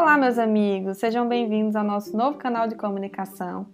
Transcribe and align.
Olá, 0.00 0.16
meus 0.16 0.38
amigos, 0.38 0.98
sejam 0.98 1.26
bem-vindos 1.26 1.74
ao 1.74 1.82
nosso 1.82 2.16
novo 2.16 2.38
canal 2.38 2.68
de 2.68 2.76
comunicação. 2.76 3.66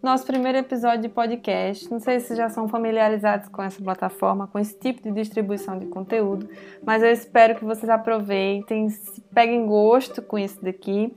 Nosso 0.00 0.24
primeiro 0.24 0.56
episódio 0.56 1.02
de 1.02 1.08
podcast. 1.08 1.90
Não 1.90 1.98
sei 1.98 2.20
se 2.20 2.36
já 2.36 2.48
são 2.48 2.68
familiarizados 2.68 3.48
com 3.48 3.60
essa 3.60 3.82
plataforma, 3.82 4.46
com 4.46 4.56
esse 4.56 4.78
tipo 4.78 5.02
de 5.02 5.10
distribuição 5.10 5.76
de 5.76 5.86
conteúdo, 5.86 6.48
mas 6.86 7.02
eu 7.02 7.10
espero 7.10 7.56
que 7.56 7.64
vocês 7.64 7.90
aproveitem, 7.90 8.86
peguem 9.34 9.66
gosto 9.66 10.22
com 10.22 10.38
isso 10.38 10.64
daqui 10.64 11.12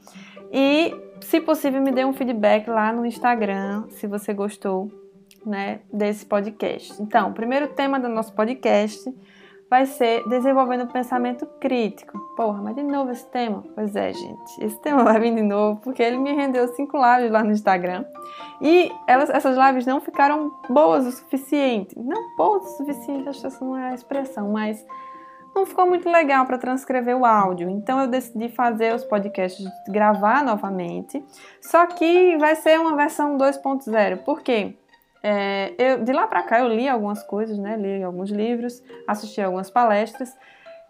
e, 0.52 0.92
se 1.22 1.40
possível, 1.40 1.80
me 1.80 1.92
dê 1.92 2.04
um 2.04 2.14
feedback 2.14 2.68
lá 2.68 2.92
no 2.92 3.06
Instagram 3.06 3.84
se 3.92 4.08
você 4.08 4.34
gostou 4.34 4.92
né, 5.46 5.82
desse 5.94 6.26
podcast. 6.26 7.00
Então, 7.00 7.30
o 7.30 7.34
primeiro 7.34 7.68
tema 7.68 8.00
do 8.00 8.10
nosso 8.10 8.34
podcast 8.34 9.08
vai 9.70 9.86
ser 9.86 10.28
desenvolvendo 10.28 10.84
o 10.84 10.88
pensamento 10.88 11.46
crítico. 11.60 12.18
Porra, 12.36 12.62
mas 12.62 12.76
de 12.76 12.84
novo 12.84 13.12
esse 13.12 13.26
tema? 13.28 13.64
Pois 13.76 13.96
é, 13.96 14.14
gente. 14.14 14.64
Esse 14.64 14.80
tema 14.82 15.04
vai 15.04 15.20
vir 15.20 15.36
de 15.36 15.42
novo 15.42 15.80
porque 15.82 16.02
ele 16.02 16.18
me 16.18 16.34
rendeu 16.34 16.68
cinco 16.70 16.98
lives 16.98 17.32
lá 17.32 17.44
no 17.44 17.52
Instagram. 17.52 18.06
E 18.62 18.92
elas, 19.08 19.30
essas 19.30 19.58
lives 19.58 19.86
não 19.86 20.00
ficaram 20.00 20.52
boas 20.70 21.06
o 21.06 21.12
suficiente. 21.12 21.98
Não 22.00 22.36
boas 22.36 22.64
o 22.64 22.78
suficiente, 22.78 23.28
acho 23.28 23.42
que 23.42 23.48
essa 23.48 23.64
não 23.64 23.78
é 23.78 23.90
a 23.90 23.94
expressão, 23.94 24.52
mas 24.52 24.86
não 25.54 25.66
ficou 25.66 25.88
muito 25.88 26.10
legal 26.10 26.46
para 26.46 26.58
transcrever 26.58 27.18
o 27.18 27.26
áudio. 27.26 27.70
Então 27.70 28.00
eu 28.00 28.08
decidi 28.08 28.50
fazer 28.50 28.94
os 28.94 29.04
podcasts, 29.04 29.66
gravar 29.90 30.44
novamente. 30.44 31.24
Só 31.62 31.86
que 31.88 32.38
vai 32.38 32.56
ser 32.56 32.80
uma 32.80 32.96
versão 32.96 33.38
2.0. 33.38 34.24
Por 34.24 34.42
quê? 34.42 34.78
É, 35.24 35.74
eu, 35.78 36.04
de 36.04 36.12
lá 36.12 36.28
para 36.28 36.44
cá 36.44 36.60
eu 36.60 36.68
li 36.68 36.88
algumas 36.88 37.24
coisas, 37.24 37.58
né? 37.58 37.76
Li 37.78 38.04
alguns 38.04 38.30
livros, 38.30 38.82
assisti 39.08 39.42
algumas 39.42 39.70
palestras 39.70 40.36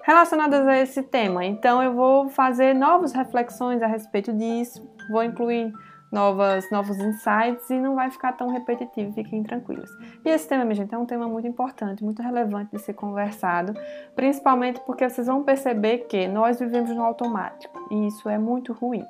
relacionadas 0.03 0.65
a 0.67 0.77
esse 0.77 1.03
tema. 1.03 1.45
Então 1.45 1.83
eu 1.83 1.93
vou 1.93 2.29
fazer 2.29 2.73
novas 2.73 3.11
reflexões 3.11 3.81
a 3.81 3.87
respeito 3.87 4.31
disso, 4.33 4.87
vou 5.09 5.23
incluir 5.23 5.73
novas, 6.11 6.69
novos 6.71 6.97
insights 6.97 7.69
e 7.69 7.79
não 7.79 7.95
vai 7.95 8.09
ficar 8.09 8.33
tão 8.33 8.49
repetitivo, 8.49 9.11
fiquem 9.11 9.43
tranquilos. 9.43 9.89
E 10.23 10.29
esse 10.29 10.47
tema, 10.47 10.63
minha 10.63 10.75
gente, 10.75 10.93
é 10.93 10.97
um 10.97 11.05
tema 11.05 11.27
muito 11.27 11.47
importante, 11.47 12.03
muito 12.03 12.21
relevante 12.21 12.71
de 12.71 12.79
ser 12.79 12.93
conversado, 12.93 13.73
principalmente 14.15 14.79
porque 14.85 15.07
vocês 15.09 15.27
vão 15.27 15.43
perceber 15.43 15.99
que 16.09 16.27
nós 16.27 16.59
vivemos 16.59 16.89
no 16.91 17.03
automático 17.03 17.77
e 17.91 18.07
isso 18.07 18.29
é 18.29 18.37
muito 18.37 18.73
ruim 18.73 19.05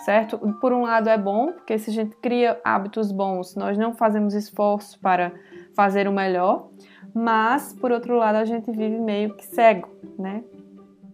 certo? 0.00 0.38
Por 0.60 0.72
um 0.72 0.82
lado 0.82 1.08
é 1.08 1.18
bom, 1.18 1.52
porque 1.52 1.78
se 1.78 1.90
a 1.90 1.92
gente 1.92 2.16
cria 2.16 2.60
hábitos 2.64 3.12
bons, 3.12 3.54
nós 3.54 3.76
não 3.76 3.94
fazemos 3.94 4.34
esforço 4.34 4.98
para 5.00 5.32
fazer 5.74 6.08
o 6.08 6.12
melhor, 6.12 6.68
mas 7.14 7.72
por 7.72 7.92
outro 7.92 8.16
lado 8.16 8.36
a 8.36 8.44
gente 8.44 8.70
vive 8.70 8.98
meio 8.98 9.34
que 9.34 9.46
cego, 9.46 9.88
né? 10.18 10.42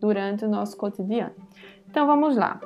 Durante 0.01 0.45
o 0.45 0.49
nosso 0.49 0.77
cotidiano. 0.77 1.35
Então 1.89 2.07
vamos 2.07 2.37
lá. 2.37 2.61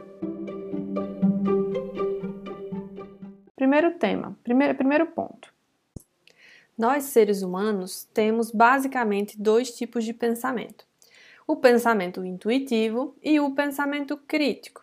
Primeiro 3.54 3.92
tema, 3.92 4.36
primeiro, 4.42 4.74
primeiro 4.74 5.06
ponto. 5.06 5.52
Nós, 6.76 7.04
seres 7.04 7.42
humanos, 7.42 8.08
temos 8.14 8.50
basicamente 8.50 9.40
dois 9.40 9.70
tipos 9.70 10.04
de 10.04 10.14
pensamento: 10.14 10.86
o 11.46 11.56
pensamento 11.56 12.24
intuitivo 12.24 13.14
e 13.22 13.38
o 13.38 13.54
pensamento 13.54 14.16
crítico 14.16 14.79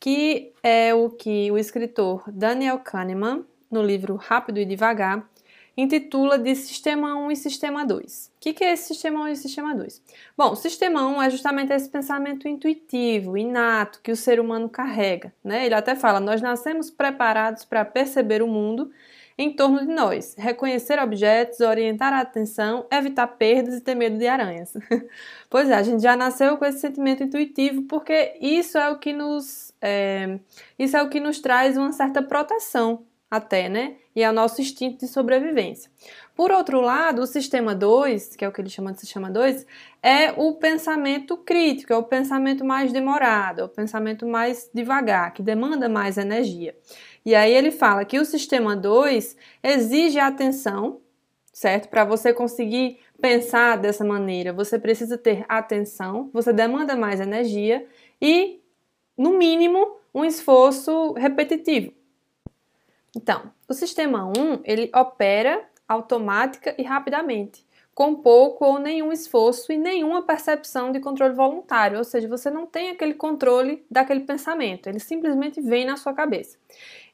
que 0.00 0.52
é 0.62 0.94
o 0.94 1.10
que 1.10 1.52
o 1.52 1.58
escritor 1.58 2.24
Daniel 2.26 2.78
Kahneman, 2.78 3.44
no 3.70 3.82
livro 3.82 4.16
Rápido 4.16 4.58
e 4.58 4.64
Devagar, 4.64 5.28
intitula 5.76 6.38
de 6.38 6.54
Sistema 6.54 7.14
1 7.16 7.30
e 7.30 7.36
Sistema 7.36 7.84
2. 7.84 8.32
O 8.34 8.40
que, 8.40 8.64
é 8.64 8.72
esse 8.72 8.88
Sistema 8.88 9.22
1 9.24 9.28
e 9.28 9.36
Sistema 9.36 9.74
2? 9.74 10.02
Bom, 10.36 10.56
Sistema 10.56 11.06
1 11.06 11.22
é 11.22 11.30
justamente 11.30 11.72
esse 11.72 11.88
pensamento 11.88 12.48
intuitivo, 12.48 13.36
inato, 13.36 14.00
que 14.02 14.10
o 14.10 14.16
ser 14.16 14.40
humano 14.40 14.68
carrega. 14.68 15.32
Né? 15.44 15.66
Ele 15.66 15.74
até 15.74 15.94
fala: 15.94 16.18
nós 16.18 16.40
nascemos 16.40 16.90
preparados 16.90 17.64
para 17.64 17.84
perceber 17.84 18.42
o 18.42 18.48
mundo 18.48 18.90
em 19.36 19.52
torno 19.52 19.80
de 19.80 19.92
nós, 19.92 20.34
reconhecer 20.38 20.98
objetos, 20.98 21.60
orientar 21.60 22.12
a 22.12 22.20
atenção, 22.20 22.86
evitar 22.90 23.26
perdas 23.26 23.76
e 23.76 23.80
ter 23.80 23.94
medo 23.94 24.18
de 24.18 24.26
aranhas. 24.26 24.74
pois 25.48 25.70
é, 25.70 25.74
a 25.74 25.82
gente 25.82 26.02
já 26.02 26.16
nasceu 26.16 26.56
com 26.56 26.64
esse 26.64 26.78
sentimento 26.78 27.22
intuitivo 27.22 27.82
porque 27.82 28.36
isso 28.40 28.76
é 28.76 28.90
o 28.90 28.98
que 28.98 29.12
nos 29.12 29.72
é, 29.80 30.38
isso 30.78 30.96
é 30.96 31.02
o 31.02 31.08
que 31.08 31.20
nos 31.20 31.40
traz 31.40 31.76
uma 31.76 31.92
certa 31.92 32.22
proteção 32.22 33.04
até, 33.30 33.68
né? 33.68 33.94
E 34.14 34.22
é 34.22 34.28
o 34.28 34.32
nosso 34.32 34.60
instinto 34.60 34.98
de 34.98 35.08
sobrevivência. 35.08 35.88
Por 36.34 36.50
outro 36.50 36.80
lado, 36.80 37.22
o 37.22 37.26
sistema 37.26 37.74
2, 37.74 38.34
que 38.34 38.44
é 38.44 38.48
o 38.48 38.52
que 38.52 38.60
ele 38.60 38.68
chama 38.68 38.92
de 38.92 38.98
sistema 38.98 39.30
2, 39.30 39.64
é 40.02 40.32
o 40.32 40.54
pensamento 40.54 41.36
crítico, 41.36 41.92
é 41.92 41.96
o 41.96 42.02
pensamento 42.02 42.64
mais 42.64 42.92
demorado, 42.92 43.60
é 43.60 43.64
o 43.64 43.68
pensamento 43.68 44.26
mais 44.26 44.68
devagar, 44.74 45.32
que 45.32 45.42
demanda 45.42 45.88
mais 45.88 46.18
energia. 46.18 46.74
E 47.24 47.34
aí 47.34 47.52
ele 47.52 47.70
fala 47.70 48.04
que 48.04 48.18
o 48.18 48.24
sistema 48.24 48.74
2 48.74 49.36
exige 49.62 50.18
atenção, 50.18 51.00
certo? 51.52 51.88
Para 51.88 52.04
você 52.04 52.32
conseguir 52.32 52.98
pensar 53.20 53.76
dessa 53.76 54.04
maneira, 54.04 54.52
você 54.52 54.78
precisa 54.78 55.18
ter 55.18 55.44
atenção, 55.48 56.30
você 56.32 56.52
demanda 56.52 56.96
mais 56.96 57.20
energia 57.20 57.86
e, 58.20 58.60
no 59.16 59.36
mínimo, 59.36 59.96
um 60.14 60.24
esforço 60.24 61.12
repetitivo. 61.12 61.92
Então, 63.14 63.52
o 63.68 63.74
sistema 63.74 64.24
1, 64.26 64.60
ele 64.64 64.90
opera 64.94 65.68
automática 65.86 66.74
e 66.78 66.82
rapidamente 66.82 67.66
com 68.00 68.14
pouco 68.14 68.64
ou 68.64 68.78
nenhum 68.78 69.12
esforço 69.12 69.70
e 69.70 69.76
nenhuma 69.76 70.22
percepção 70.22 70.90
de 70.90 71.00
controle 71.00 71.34
voluntário, 71.34 71.98
ou 71.98 72.04
seja, 72.04 72.26
você 72.26 72.50
não 72.50 72.64
tem 72.64 72.88
aquele 72.88 73.12
controle 73.12 73.84
daquele 73.90 74.20
pensamento, 74.20 74.86
ele 74.86 74.98
simplesmente 74.98 75.60
vem 75.60 75.84
na 75.84 75.98
sua 75.98 76.14
cabeça. 76.14 76.56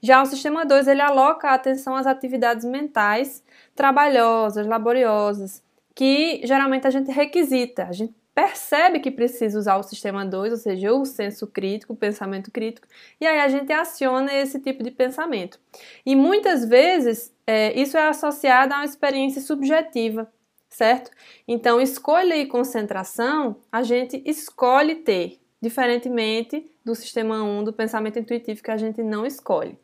Já 0.01 0.23
o 0.23 0.27
sistema 0.27 0.65
2, 0.65 0.87
ele 0.87 1.01
aloca 1.01 1.49
a 1.49 1.55
atenção 1.55 1.97
às 1.97 2.07
atividades 2.07 2.65
mentais 2.65 3.43
trabalhosas, 3.75 4.65
laboriosas, 4.65 5.61
que 5.93 6.41
geralmente 6.45 6.87
a 6.87 6.91
gente 6.91 7.11
requisita, 7.11 7.89
a 7.89 7.93
gente 7.93 8.15
percebe 8.33 9.01
que 9.01 9.11
precisa 9.11 9.59
usar 9.59 9.79
o 9.79 9.83
sistema 9.83 10.25
2, 10.25 10.53
ou 10.53 10.59
seja, 10.59 10.93
o 10.93 11.05
senso 11.05 11.49
crítico, 11.49 11.95
o 11.95 11.97
pensamento 11.97 12.53
crítico, 12.53 12.87
e 13.21 13.27
aí 13.27 13.41
a 13.41 13.49
gente 13.49 13.73
aciona 13.73 14.33
esse 14.33 14.61
tipo 14.61 14.85
de 14.85 14.93
pensamento. 14.93 15.59
E 16.05 16.15
muitas 16.15 16.65
vezes 16.65 17.35
é, 17.45 17.77
isso 17.77 17.97
é 17.97 18.07
associado 18.07 18.73
a 18.73 18.77
uma 18.77 18.85
experiência 18.85 19.43
subjetiva, 19.43 20.31
certo? 20.77 21.11
Então, 21.49 21.81
escolha 21.81 22.37
e 22.37 22.45
concentração, 22.45 23.57
a 23.73 23.83
gente 23.83 24.23
escolhe 24.27 24.97
ter, 24.97 25.41
diferentemente 25.59 26.71
do 26.85 26.95
sistema 26.95 27.43
1 27.43 27.65
do 27.65 27.73
pensamento 27.73 28.19
intuitivo 28.19 28.63
que 28.63 28.71
a 28.71 28.77
gente 28.77 29.03
não 29.03 29.25
escolhe. 29.25 29.79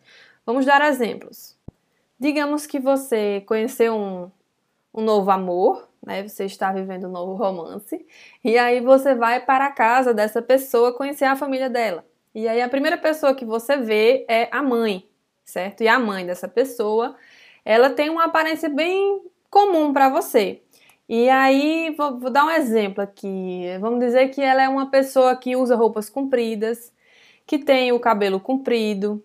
Vamos 0.44 0.66
dar 0.66 0.82
exemplos. 0.82 1.56
Digamos 2.20 2.66
que 2.66 2.78
você 2.78 3.42
conheceu 3.46 3.94
um, 3.96 4.30
um 4.92 5.02
novo 5.02 5.30
amor, 5.30 5.88
né? 6.04 6.28
Você 6.28 6.44
está 6.44 6.70
vivendo 6.70 7.08
um 7.08 7.10
novo 7.10 7.32
romance, 7.36 8.04
e 8.44 8.58
aí 8.58 8.82
você 8.82 9.14
vai 9.14 9.40
para 9.40 9.68
a 9.68 9.72
casa 9.72 10.12
dessa 10.12 10.42
pessoa 10.42 10.92
conhecer 10.92 11.24
a 11.24 11.34
família 11.34 11.70
dela. 11.70 12.04
E 12.34 12.46
aí 12.46 12.60
a 12.60 12.68
primeira 12.68 12.98
pessoa 12.98 13.34
que 13.34 13.46
você 13.46 13.78
vê 13.78 14.26
é 14.28 14.46
a 14.52 14.62
mãe, 14.62 15.08
certo? 15.42 15.82
E 15.82 15.88
a 15.88 15.98
mãe 15.98 16.26
dessa 16.26 16.48
pessoa, 16.48 17.16
ela 17.64 17.88
tem 17.88 18.10
uma 18.10 18.24
aparência 18.24 18.68
bem 18.68 19.22
comum 19.48 19.90
para 19.90 20.10
você. 20.10 20.62
E 21.14 21.28
aí, 21.28 21.94
vou, 21.94 22.18
vou, 22.18 22.30
dar 22.30 22.46
um 22.46 22.50
exemplo 22.50 23.04
aqui. 23.04 23.66
Vamos 23.80 24.00
dizer 24.00 24.30
que 24.30 24.40
ela 24.40 24.62
é 24.62 24.68
uma 24.68 24.90
pessoa 24.90 25.36
que 25.36 25.54
usa 25.54 25.76
roupas 25.76 26.08
compridas, 26.08 26.90
que 27.46 27.58
tem 27.58 27.92
o 27.92 28.00
cabelo 28.00 28.40
comprido, 28.40 29.22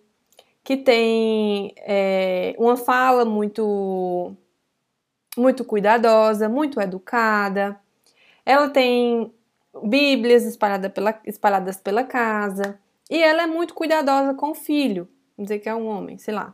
que 0.66 0.75
tem 0.75 1.74
é, 1.78 2.53
uma 2.58 2.75
fala 2.75 3.24
muito, 3.24 4.36
muito 5.38 5.64
cuidadosa, 5.64 6.50
muito 6.50 6.81
educada. 6.81 7.80
Ela 8.46 8.69
tem 8.69 9.34
bíblias 9.81 10.44
espalhadas 10.44 10.92
pela, 10.92 11.18
espalhadas 11.25 11.78
pela 11.78 12.04
casa. 12.04 12.78
E 13.10 13.24
ela 13.24 13.44
é 13.44 13.48
muito 13.48 13.74
cuidadosa 13.74 14.34
com 14.34 14.51
o 14.51 14.56
filho. 14.56 15.07
Vamos 15.38 15.48
dizer 15.48 15.60
que 15.60 15.69
é 15.69 15.74
um 15.74 15.88
homem, 15.88 16.18
sei 16.18 16.34
lá. 16.34 16.54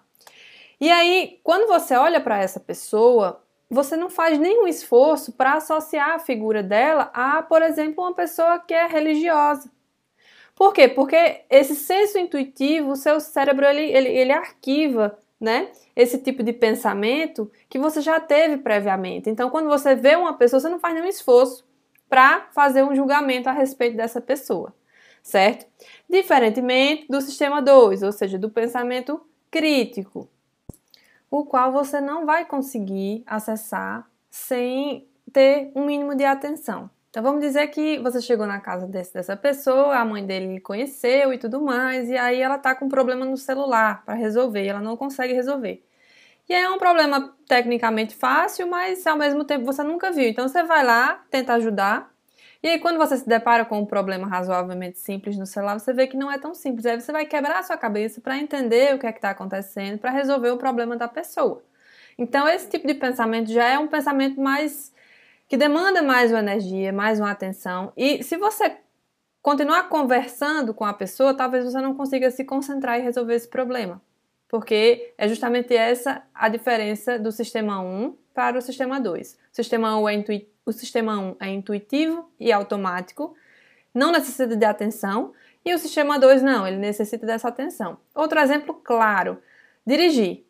E 0.80 0.92
aí, 0.92 1.40
quando 1.44 1.68
você 1.68 1.96
olha 1.96 2.22
para 2.22 2.38
essa 2.38 2.60
pessoa, 2.60 3.43
você 3.74 3.98
não 3.98 4.10
faz 4.10 4.40
nenhum 4.40 4.68
esforço 4.68 5.34
para 5.34 5.56
associar 5.56 6.12
a 6.12 6.20
figura 6.20 6.62
dela 6.62 7.10
a, 7.14 7.42
por 7.42 7.62
exemplo, 7.62 8.04
uma 8.04 8.14
pessoa 8.14 8.60
que 8.60 8.74
é 8.74 8.88
religiosa. 8.88 9.70
Por 10.56 10.72
quê? 10.72 10.88
Porque 10.88 11.42
esse 11.50 11.76
senso 11.76 12.18
intuitivo, 12.18 12.92
o 12.92 12.96
seu 12.96 13.20
cérebro 13.20 13.66
ele, 13.66 13.82
ele, 13.82 14.10
ele 14.10 14.32
arquiva 14.32 15.18
né, 15.40 15.72
esse 15.96 16.20
tipo 16.20 16.44
de 16.44 16.54
pensamento 16.54 17.52
que 17.68 17.80
você 17.80 18.00
já 18.02 18.20
teve 18.20 18.58
previamente. 18.58 19.30
Então, 19.30 19.50
quando 19.50 19.68
você 19.68 19.96
vê 19.96 20.16
uma 20.16 20.34
pessoa, 20.34 20.60
você 20.60 20.70
não 20.70 20.80
faz 20.80 20.94
nenhum 20.94 21.08
esforço 21.08 21.66
para 22.08 22.48
fazer 22.54 22.84
um 22.84 22.96
julgamento 22.96 23.50
a 23.50 23.52
respeito 23.52 23.98
dessa 23.98 24.22
pessoa, 24.22 24.74
certo? 25.24 25.66
Diferentemente 26.08 27.08
do 27.10 27.20
sistema 27.20 27.62
2, 27.62 28.04
ou 28.04 28.12
seja, 28.12 28.38
do 28.38 28.50
pensamento 28.50 29.20
crítico 29.50 30.30
o 31.34 31.44
qual 31.44 31.72
você 31.72 32.00
não 32.00 32.28
vai 32.28 32.46
conseguir 32.46 33.24
acessar 33.26 34.08
sem 34.30 35.10
ter 35.34 35.72
um 35.74 35.84
mínimo 35.84 36.14
de 36.14 36.24
atenção, 36.24 36.92
Então 37.10 37.24
vamos 37.24 37.42
dizer 37.42 37.66
que 37.70 37.98
você 37.98 38.22
chegou 38.22 38.46
na 38.46 38.60
casa 38.60 38.86
desse, 38.86 39.16
dessa 39.16 39.36
pessoa, 39.36 39.96
a 39.96 40.06
mãe 40.06 40.24
dele 40.24 40.60
conheceu 40.60 41.34
e 41.34 41.40
tudo 41.40 41.60
mais, 41.60 42.08
e 42.08 42.16
aí 42.16 42.40
ela 42.40 42.60
tá 42.60 42.76
com 42.76 42.86
um 42.86 42.90
problema 42.90 43.26
no 43.26 43.36
celular 43.36 44.06
para 44.06 44.14
resolver, 44.14 44.64
ela 44.68 44.80
não 44.80 44.96
consegue 44.96 45.34
resolver. 45.34 45.84
E 46.48 46.54
é 46.54 46.70
um 46.70 46.78
problema 46.78 47.36
tecnicamente 47.48 48.16
fácil, 48.16 48.68
mas 48.68 49.08
ao 49.08 49.18
mesmo 49.18 49.44
tempo 49.44 49.66
você 49.66 49.82
nunca 49.82 50.12
viu. 50.12 50.30
Então 50.30 50.48
você 50.48 50.62
vai 50.62 50.86
lá, 50.86 51.24
tenta 51.32 51.54
ajudar. 51.54 52.13
E 52.64 52.70
aí 52.70 52.80
quando 52.80 52.98
você 52.98 53.18
se 53.18 53.28
depara 53.28 53.66
com 53.66 53.80
um 53.80 53.86
problema 53.86 54.26
razoavelmente 54.26 54.98
simples 54.98 55.38
no 55.38 55.46
celular, 55.46 55.78
você 55.78 55.92
vê 55.92 56.08
que 56.08 56.16
não 56.16 56.32
é 56.32 56.38
tão 56.38 56.56
simples. 56.56 56.86
Aí 56.86 57.00
você 57.00 57.12
vai 57.12 57.26
quebrar 57.26 57.60
a 57.60 57.64
sua 57.64 57.76
cabeça 57.78 58.22
para 58.22 58.38
entender 58.38 58.96
o 58.96 59.00
que 59.00 59.06
é 59.06 59.12
que 59.12 59.18
está 59.18 59.32
acontecendo, 59.32 60.00
para 60.00 60.12
resolver 60.12 60.50
o 60.50 60.58
problema 60.58 60.96
da 60.96 61.10
pessoa. 61.10 61.62
Então 62.18 62.48
esse 62.48 62.70
tipo 62.70 62.88
de 62.88 62.94
pensamento 62.94 63.52
já 63.52 63.68
é 63.68 63.78
um 63.78 63.88
pensamento 63.88 64.40
mais 64.40 64.94
que 65.48 65.58
demanda 65.58 66.02
mais 66.02 66.32
uma 66.32 66.40
energia, 66.40 66.94
mais 66.94 67.20
uma 67.20 67.32
atenção. 67.32 67.92
E 67.98 68.24
se 68.24 68.38
você 68.38 68.78
continuar 69.42 69.90
conversando 69.90 70.74
com 70.74 70.86
a 70.86 70.94
pessoa, 70.94 71.34
talvez 71.34 71.66
você 71.66 71.82
não 71.82 71.94
consiga 71.94 72.32
se 72.32 72.46
concentrar 72.46 72.98
e 72.98 73.04
resolver 73.04 73.36
esse 73.36 73.48
problema. 73.48 74.02
Porque 74.48 75.14
é 75.18 75.28
justamente 75.28 75.76
essa 75.76 76.24
a 76.34 76.48
diferença 76.48 77.20
do 77.20 77.32
sistema 77.32 77.82
1 77.82 78.16
para 78.34 78.58
o 78.58 78.62
sistema 78.62 79.00
2. 79.00 79.34
O 79.52 79.56
sistema 79.56 80.00
1 80.00 80.10
é, 80.10 80.14
intui 80.14 80.48
o 80.66 80.72
sistema 80.72 81.20
1 81.20 81.36
é 81.42 81.50
intuitivo 81.50 82.32
e 82.40 82.52
automático, 82.52 83.36
não 83.94 84.12
necessita 84.12 84.56
de 84.56 84.66
atenção, 84.66 85.34
e 85.66 85.74
o 85.74 85.78
sistema 85.78 86.18
2 86.18 86.42
não, 86.42 86.66
ele 86.66 86.78
necessita 86.78 87.26
dessa 87.26 87.48
atenção. 87.48 87.98
Outro 88.16 88.40
exemplo 88.40 88.74
claro: 88.76 89.38
dirigir. 89.86 90.46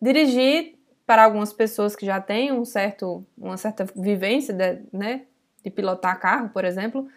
Dirigir 0.00 0.78
para 1.06 1.24
algumas 1.24 1.52
pessoas 1.52 1.96
que 1.96 2.06
já 2.06 2.20
têm 2.20 2.52
um 2.52 2.64
certo, 2.64 3.24
uma 3.36 3.56
certa 3.56 3.84
vivência 3.96 4.54
de, 4.54 4.80
né, 4.92 5.22
de 5.62 5.70
pilotar 5.70 6.18
carro, 6.20 6.50
por 6.50 6.64
exemplo, 6.64 7.08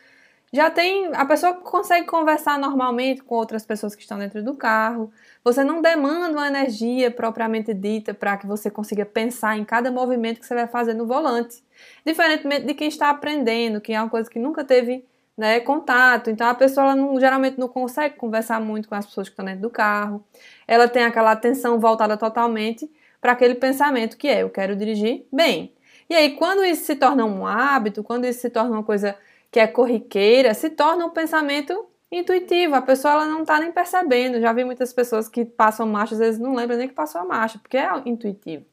já 0.53 0.69
tem 0.69 1.09
a 1.15 1.25
pessoa 1.25 1.55
consegue 1.55 2.05
conversar 2.05 2.59
normalmente 2.59 3.23
com 3.23 3.33
outras 3.33 3.65
pessoas 3.65 3.95
que 3.95 4.03
estão 4.03 4.19
dentro 4.19 4.43
do 4.43 4.55
carro. 4.55 5.11
Você 5.43 5.63
não 5.63 5.81
demanda 5.81 6.37
uma 6.37 6.47
energia 6.47 7.09
propriamente 7.09 7.73
dita 7.73 8.13
para 8.13 8.37
que 8.37 8.45
você 8.45 8.69
consiga 8.69 9.03
pensar 9.03 9.57
em 9.57 9.65
cada 9.65 9.91
movimento 9.91 10.39
que 10.39 10.45
você 10.45 10.53
vai 10.53 10.67
fazer 10.67 10.93
no 10.93 11.07
volante, 11.07 11.63
diferentemente 12.05 12.67
de 12.67 12.75
quem 12.75 12.87
está 12.87 13.09
aprendendo, 13.09 13.81
que 13.81 13.93
é 13.93 13.99
uma 13.99 14.09
coisa 14.09 14.29
que 14.29 14.37
nunca 14.37 14.63
teve 14.63 15.03
né, 15.35 15.59
contato. 15.59 16.29
Então 16.29 16.47
a 16.47 16.53
pessoa 16.53 16.95
não, 16.95 17.19
geralmente 17.19 17.59
não 17.59 17.67
consegue 17.67 18.15
conversar 18.15 18.61
muito 18.61 18.87
com 18.87 18.93
as 18.93 19.07
pessoas 19.07 19.27
que 19.27 19.33
estão 19.33 19.45
dentro 19.45 19.61
do 19.61 19.71
carro. 19.71 20.23
Ela 20.67 20.87
tem 20.87 21.03
aquela 21.03 21.31
atenção 21.31 21.79
voltada 21.79 22.15
totalmente 22.15 22.87
para 23.19 23.31
aquele 23.31 23.55
pensamento 23.55 24.17
que 24.17 24.27
é 24.27 24.43
eu 24.43 24.51
quero 24.51 24.75
dirigir 24.75 25.25
bem. 25.33 25.73
E 26.07 26.15
aí, 26.15 26.35
quando 26.35 26.63
isso 26.63 26.85
se 26.85 26.95
torna 26.95 27.25
um 27.25 27.47
hábito, 27.47 28.03
quando 28.03 28.25
isso 28.25 28.41
se 28.41 28.49
torna 28.49 28.71
uma 28.71 28.83
coisa 28.83 29.15
que 29.53 29.59
é 29.59 29.67
corriqueira, 29.67 30.51
se 30.55 30.67
torna 30.71 31.05
um 31.05 31.11
pensamento 31.11 31.85
intuitivo. 32.11 32.73
A 32.73 32.81
pessoa 32.81 33.13
ela 33.13 33.27
não 33.27 33.41
está 33.41 33.59
nem 33.59 33.71
percebendo. 33.71 34.41
Já 34.41 34.51
vi 34.51 34.65
muitas 34.65 34.91
pessoas 34.91 35.29
que 35.29 35.45
passam 35.45 35.85
marcha, 35.85 36.15
às 36.15 36.19
vezes 36.19 36.39
não 36.39 36.55
lembram 36.55 36.75
nem 36.75 36.87
que 36.87 36.93
passou 36.95 37.21
a 37.21 37.25
marcha, 37.25 37.59
porque 37.59 37.77
é 37.77 37.87
intuitivo. 38.03 38.65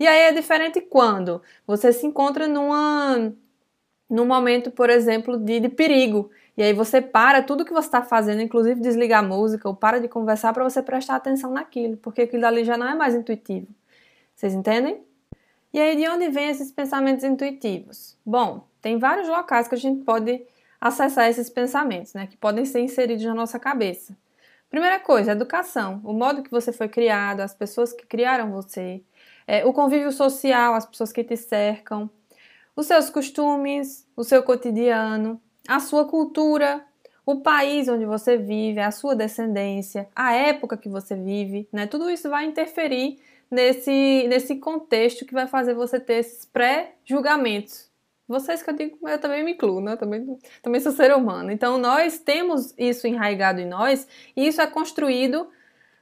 E 0.00 0.06
aí 0.06 0.22
é 0.22 0.32
diferente 0.32 0.80
quando 0.80 1.40
você 1.64 1.92
se 1.92 2.04
encontra 2.04 2.48
numa, 2.48 3.32
num 4.10 4.26
momento, 4.26 4.68
por 4.72 4.90
exemplo, 4.90 5.38
de, 5.38 5.60
de 5.60 5.68
perigo. 5.68 6.28
E 6.56 6.62
aí 6.62 6.72
você 6.72 7.00
para 7.00 7.40
tudo 7.40 7.64
que 7.64 7.72
você 7.72 7.86
está 7.86 8.02
fazendo, 8.02 8.42
inclusive 8.42 8.80
desligar 8.80 9.20
a 9.24 9.26
música 9.26 9.68
ou 9.68 9.76
para 9.76 10.00
de 10.00 10.08
conversar 10.08 10.52
para 10.52 10.64
você 10.64 10.82
prestar 10.82 11.14
atenção 11.14 11.52
naquilo, 11.52 11.96
porque 11.98 12.22
aquilo 12.22 12.44
ali 12.46 12.64
já 12.64 12.76
não 12.76 12.88
é 12.88 12.96
mais 12.96 13.14
intuitivo. 13.14 13.68
Vocês 14.34 14.54
entendem? 14.54 15.00
E 15.72 15.80
aí, 15.80 15.96
de 15.96 16.08
onde 16.08 16.28
vêm 16.28 16.48
esses 16.48 16.72
pensamentos 16.72 17.24
intuitivos? 17.24 18.16
Bom, 18.24 18.66
tem 18.80 18.98
vários 18.98 19.28
locais 19.28 19.68
que 19.68 19.74
a 19.74 19.78
gente 19.78 20.04
pode 20.04 20.42
acessar 20.80 21.28
esses 21.28 21.50
pensamentos, 21.50 22.14
né? 22.14 22.26
Que 22.26 22.36
podem 22.36 22.64
ser 22.64 22.80
inseridos 22.80 23.24
na 23.24 23.34
nossa 23.34 23.58
cabeça. 23.58 24.16
Primeira 24.70 24.98
coisa, 24.98 25.32
educação. 25.32 26.00
O 26.04 26.12
modo 26.12 26.42
que 26.42 26.50
você 26.50 26.72
foi 26.72 26.88
criado, 26.88 27.40
as 27.40 27.54
pessoas 27.54 27.92
que 27.92 28.06
criaram 28.06 28.50
você, 28.50 29.02
é, 29.46 29.64
o 29.64 29.72
convívio 29.72 30.10
social, 30.10 30.74
as 30.74 30.86
pessoas 30.86 31.12
que 31.12 31.22
te 31.22 31.36
cercam, 31.36 32.10
os 32.74 32.86
seus 32.86 33.08
costumes, 33.08 34.06
o 34.16 34.24
seu 34.24 34.42
cotidiano, 34.42 35.40
a 35.68 35.80
sua 35.80 36.04
cultura, 36.04 36.84
o 37.24 37.40
país 37.40 37.88
onde 37.88 38.04
você 38.04 38.36
vive, 38.36 38.80
a 38.80 38.90
sua 38.90 39.14
descendência, 39.16 40.08
a 40.14 40.32
época 40.32 40.76
que 40.76 40.88
você 40.88 41.16
vive, 41.16 41.68
né? 41.72 41.86
Tudo 41.86 42.10
isso 42.10 42.28
vai 42.28 42.44
interferir 42.44 43.18
nesse, 43.50 44.26
nesse 44.28 44.56
contexto 44.56 45.24
que 45.24 45.34
vai 45.34 45.46
fazer 45.46 45.74
você 45.74 46.00
ter 46.00 46.14
esses 46.14 46.44
pré-julgamentos. 46.44 47.90
Vocês 48.28 48.62
que 48.62 48.70
eu 48.70 48.74
digo, 48.74 49.08
eu 49.08 49.20
também 49.20 49.44
me 49.44 49.52
incluo, 49.52 49.80
né? 49.80 49.92
Eu 49.92 49.96
também, 49.96 50.38
também 50.60 50.80
sou 50.80 50.90
ser 50.90 51.14
humano. 51.14 51.50
Então, 51.52 51.78
nós 51.78 52.18
temos 52.18 52.74
isso 52.76 53.06
enraizado 53.06 53.60
em 53.60 53.66
nós 53.66 54.06
e 54.36 54.46
isso 54.48 54.60
é 54.60 54.66
construído 54.66 55.48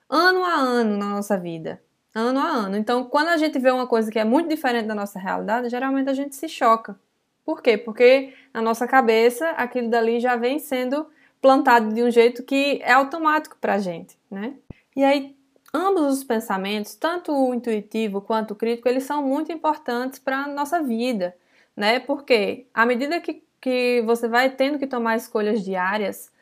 ano 0.09 0.43
a 0.45 0.55
ano 0.55 0.97
na 0.97 1.11
nossa 1.11 1.39
vida. 1.39 1.83
Ano 2.15 2.41
a 2.41 2.49
ano. 2.49 2.77
Então, 2.77 3.05
quando 3.05 3.29
a 3.29 3.37
gente 3.37 3.59
vê 3.59 3.71
uma 3.71 3.87
coisa 3.87 4.11
que 4.11 4.19
é 4.19 4.25
muito 4.25 4.49
diferente 4.49 4.87
da 4.87 4.95
nossa 4.95 5.19
realidade, 5.19 5.69
geralmente 5.69 6.09
a 6.09 6.15
gente 6.15 6.35
se 6.35 6.49
choca. 6.49 6.99
Por 7.45 7.61
quê? 7.61 7.77
Porque 7.77 8.33
na 8.55 8.63
nossa 8.63 8.87
cabeça 8.87 9.51
aquilo 9.51 9.91
dali 9.91 10.19
já 10.19 10.35
vem 10.35 10.59
sendo 10.59 11.07
plantado 11.43 11.93
de 11.93 12.03
um 12.03 12.11
jeito 12.11 12.43
que 12.43 12.81
é 12.83 12.93
automático 12.93 13.57
pra 13.61 13.79
gente, 13.79 14.17
né? 14.31 14.55
E 14.97 15.05
aí 15.05 15.37
Ambos 15.77 16.19
os 16.19 16.25
pensamentos, 16.25 16.95
tanto 16.95 17.33
o 17.33 17.53
intuitivo 17.53 18.21
quanto 18.21 18.53
o 18.53 18.55
crítico, 18.55 18.89
eles 18.89 19.03
são 19.03 19.21
muito 19.27 19.51
importantes 19.51 20.21
para 20.21 20.45
a 20.45 20.47
nossa 20.47 20.81
vida, 20.81 21.37
né? 21.77 21.99
Porque 21.99 22.69
à 22.73 22.87
medida 22.87 23.21
que, 23.21 23.43
que 23.61 24.01
você 24.07 24.29
vai 24.29 24.51
tendo 24.51 24.79
que 24.79 24.87
tomar 24.87 25.17
escolhas 25.17 25.65
diárias, 25.65 26.33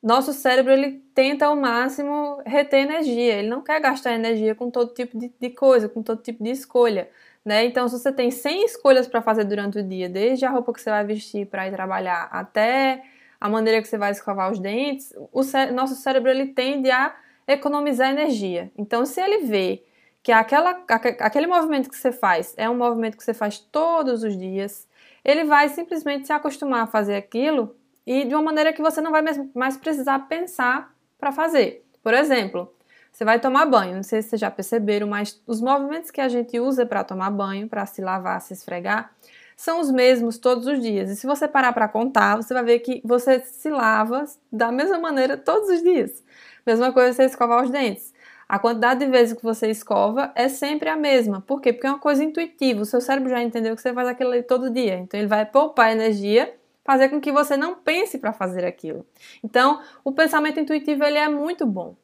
nosso 0.00 0.32
cérebro 0.32 0.72
ele 0.72 1.02
tenta 1.12 1.46
ao 1.46 1.56
máximo 1.56 2.40
reter 2.46 2.84
energia, 2.84 3.34
ele 3.38 3.48
não 3.48 3.60
quer 3.60 3.80
gastar 3.80 4.12
energia 4.14 4.54
com 4.54 4.70
todo 4.70 4.94
tipo 4.94 5.18
de, 5.18 5.32
de 5.38 5.50
coisa, 5.50 5.88
com 5.88 6.00
todo 6.00 6.22
tipo 6.22 6.42
de 6.44 6.50
escolha. 6.50 7.10
Né? 7.44 7.64
Então, 7.64 7.88
se 7.88 7.98
você 7.98 8.12
tem 8.12 8.30
100 8.30 8.66
escolhas 8.66 9.08
para 9.08 9.20
fazer 9.20 9.44
durante 9.44 9.80
o 9.80 9.82
dia, 9.82 10.08
desde 10.08 10.44
a 10.46 10.50
roupa 10.50 10.72
que 10.72 10.80
você 10.80 10.90
vai 10.90 11.04
vestir 11.04 11.46
para 11.46 11.66
ir 11.66 11.72
trabalhar 11.72 12.28
até 12.30 13.02
a 13.40 13.48
maneira 13.48 13.82
que 13.82 13.88
você 13.88 13.98
vai 13.98 14.12
escovar 14.12 14.52
os 14.52 14.60
dentes, 14.60 15.12
o 15.32 15.42
nosso 15.74 15.96
cérebro 15.96 16.30
ele 16.30 16.48
tende 16.48 16.88
a 16.90 17.14
economizar 17.52 18.10
energia. 18.10 18.70
Então, 18.76 19.04
se 19.04 19.20
ele 19.20 19.38
vê 19.46 19.84
que 20.22 20.32
aquela, 20.32 20.82
aquele 21.20 21.46
movimento 21.46 21.88
que 21.88 21.96
você 21.96 22.12
faz 22.12 22.54
é 22.56 22.68
um 22.68 22.76
movimento 22.76 23.16
que 23.16 23.24
você 23.24 23.34
faz 23.34 23.58
todos 23.58 24.22
os 24.22 24.36
dias, 24.36 24.88
ele 25.24 25.44
vai 25.44 25.68
simplesmente 25.68 26.26
se 26.26 26.32
acostumar 26.32 26.82
a 26.82 26.86
fazer 26.86 27.16
aquilo 27.16 27.74
e 28.06 28.24
de 28.24 28.34
uma 28.34 28.42
maneira 28.42 28.72
que 28.72 28.82
você 28.82 29.00
não 29.00 29.10
vai 29.10 29.22
mais 29.54 29.76
precisar 29.76 30.18
pensar 30.20 30.94
para 31.18 31.32
fazer. 31.32 31.84
Por 32.02 32.14
exemplo, 32.14 32.72
você 33.12 33.24
vai 33.24 33.38
tomar 33.38 33.66
banho, 33.66 33.96
não 33.96 34.02
sei 34.02 34.22
se 34.22 34.30
vocês 34.30 34.40
já 34.40 34.50
perceberam, 34.50 35.06
mas 35.06 35.42
os 35.46 35.60
movimentos 35.60 36.10
que 36.10 36.20
a 36.20 36.28
gente 36.28 36.58
usa 36.58 36.86
para 36.86 37.04
tomar 37.04 37.30
banho, 37.30 37.68
para 37.68 37.84
se 37.86 38.00
lavar, 38.00 38.40
se 38.40 38.52
esfregar, 38.52 39.12
são 39.60 39.78
os 39.78 39.90
mesmos 39.90 40.38
todos 40.38 40.66
os 40.66 40.80
dias. 40.80 41.10
E 41.10 41.16
se 41.16 41.26
você 41.26 41.46
parar 41.46 41.74
para 41.74 41.86
contar, 41.86 42.36
você 42.36 42.54
vai 42.54 42.64
ver 42.64 42.78
que 42.78 43.02
você 43.04 43.40
se 43.40 43.68
lava 43.68 44.24
da 44.50 44.72
mesma 44.72 44.98
maneira 44.98 45.36
todos 45.36 45.68
os 45.68 45.82
dias. 45.82 46.24
Mesma 46.66 46.90
coisa 46.94 47.12
você 47.12 47.24
escovar 47.24 47.62
os 47.62 47.68
dentes. 47.68 48.14
A 48.48 48.58
quantidade 48.58 49.00
de 49.00 49.10
vezes 49.10 49.36
que 49.36 49.42
você 49.42 49.68
escova 49.68 50.32
é 50.34 50.48
sempre 50.48 50.88
a 50.88 50.96
mesma. 50.96 51.42
Por 51.42 51.60
quê? 51.60 51.74
Porque 51.74 51.86
é 51.86 51.90
uma 51.90 51.98
coisa 51.98 52.24
intuitiva. 52.24 52.80
O 52.80 52.86
seu 52.86 53.02
cérebro 53.02 53.28
já 53.28 53.42
entendeu 53.42 53.76
que 53.76 53.82
você 53.82 53.92
faz 53.92 54.08
aquilo 54.08 54.30
ali 54.30 54.42
todo 54.42 54.70
dia. 54.70 54.94
Então 54.94 55.20
ele 55.20 55.28
vai 55.28 55.44
poupar 55.44 55.92
energia, 55.92 56.54
fazer 56.82 57.10
com 57.10 57.20
que 57.20 57.30
você 57.30 57.54
não 57.54 57.74
pense 57.74 58.16
para 58.16 58.32
fazer 58.32 58.64
aquilo. 58.64 59.04
Então, 59.44 59.82
o 60.02 60.10
pensamento 60.10 60.58
intuitivo 60.58 61.04
ele 61.04 61.18
é 61.18 61.28
muito 61.28 61.66
bom. 61.66 61.94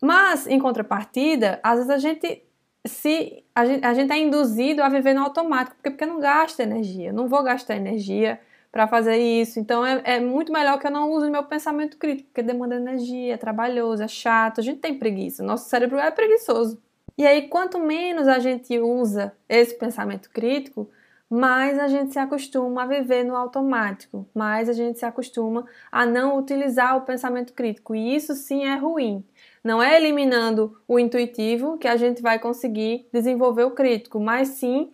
Mas, 0.00 0.46
em 0.46 0.60
contrapartida, 0.60 1.58
às 1.60 1.74
vezes 1.78 1.90
a 1.90 1.98
gente 1.98 2.44
se 2.86 3.44
a 3.54 3.64
gente, 3.64 3.84
a 3.84 3.94
gente 3.94 4.12
é 4.12 4.18
induzido 4.18 4.82
a 4.82 4.88
viver 4.88 5.14
no 5.14 5.22
automático, 5.22 5.76
porque, 5.76 5.90
porque 5.90 6.06
não 6.06 6.18
gasta 6.20 6.62
energia. 6.62 7.12
Não 7.12 7.28
vou 7.28 7.42
gastar 7.42 7.76
energia 7.76 8.40
para 8.72 8.88
fazer 8.88 9.16
isso. 9.18 9.60
Então 9.60 9.84
é, 9.84 10.00
é, 10.04 10.20
muito 10.20 10.52
melhor 10.52 10.78
que 10.80 10.86
eu 10.86 10.90
não 10.90 11.10
use 11.12 11.30
meu 11.30 11.44
pensamento 11.44 11.96
crítico, 11.98 12.28
porque 12.30 12.42
demanda 12.42 12.76
energia, 12.76 13.34
é 13.34 13.36
trabalhoso, 13.36 14.02
é 14.02 14.08
chato. 14.08 14.60
A 14.60 14.64
gente 14.64 14.80
tem 14.80 14.98
preguiça, 14.98 15.42
nosso 15.42 15.68
cérebro 15.68 15.98
é 15.98 16.10
preguiçoso. 16.10 16.80
E 17.16 17.26
aí, 17.26 17.48
quanto 17.48 17.78
menos 17.78 18.26
a 18.26 18.38
gente 18.38 18.78
usa 18.78 19.32
esse 19.48 19.74
pensamento 19.74 20.30
crítico, 20.30 20.90
mais 21.28 21.78
a 21.78 21.86
gente 21.86 22.12
se 22.12 22.18
acostuma 22.18 22.82
a 22.82 22.86
viver 22.86 23.22
no 23.24 23.36
automático, 23.36 24.26
mais 24.34 24.68
a 24.68 24.72
gente 24.72 24.98
se 24.98 25.04
acostuma 25.04 25.66
a 25.90 26.06
não 26.06 26.38
utilizar 26.38 26.96
o 26.96 27.02
pensamento 27.02 27.52
crítico. 27.52 27.94
E 27.94 28.14
isso 28.14 28.34
sim 28.34 28.64
é 28.64 28.76
ruim. 28.76 29.24
Não 29.62 29.82
é 29.82 29.96
eliminando 29.96 30.76
o 30.88 30.98
intuitivo 30.98 31.78
que 31.78 31.86
a 31.86 31.96
gente 31.96 32.20
vai 32.20 32.38
conseguir 32.38 33.06
desenvolver 33.12 33.64
o 33.64 33.70
crítico, 33.70 34.18
mas 34.18 34.48
sim 34.48 34.92